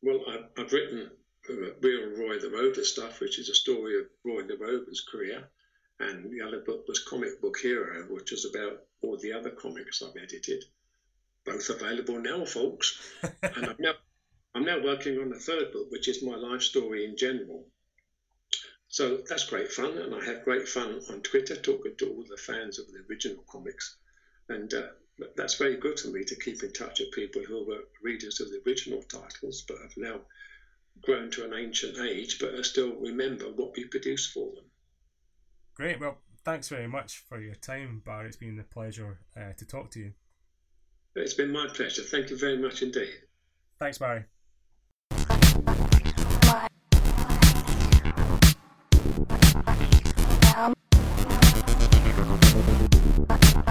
[0.03, 1.11] Well, I've, I've written
[1.49, 5.49] real Roy the Rover stuff, which is a story of Roy the Rover's career.
[6.01, 10.03] And the other book was Comic Book Hero, which is about all the other comics
[10.03, 10.65] I've edited.
[11.45, 12.99] Both available now, folks.
[13.23, 13.95] and I'm now,
[14.55, 17.69] I'm now working on a third book, which is my life story in general.
[18.89, 22.37] So that's great fun, and I have great fun on Twitter talking to all the
[22.37, 23.97] fans of the original comics.
[24.49, 24.89] And uh,
[25.37, 28.51] that's very good for me to keep in touch with people who were readers of
[28.51, 30.21] the original titles, but have now
[31.03, 34.65] grown to an ancient age, but still remember what we produce for them.
[35.75, 36.01] Great.
[36.01, 38.29] Well, thanks very much for your time, Barrie.
[38.29, 40.13] It's been a pleasure uh, to talk to you.
[41.17, 42.03] It's been my pleasure.
[42.03, 43.09] Thank you very much indeed.
[43.79, 44.25] Thanks, Barrie.
[53.31, 53.65] Bye.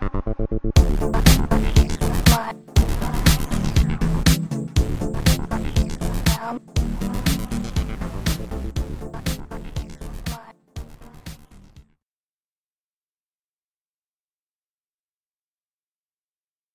[0.00, 1.77] Thank you.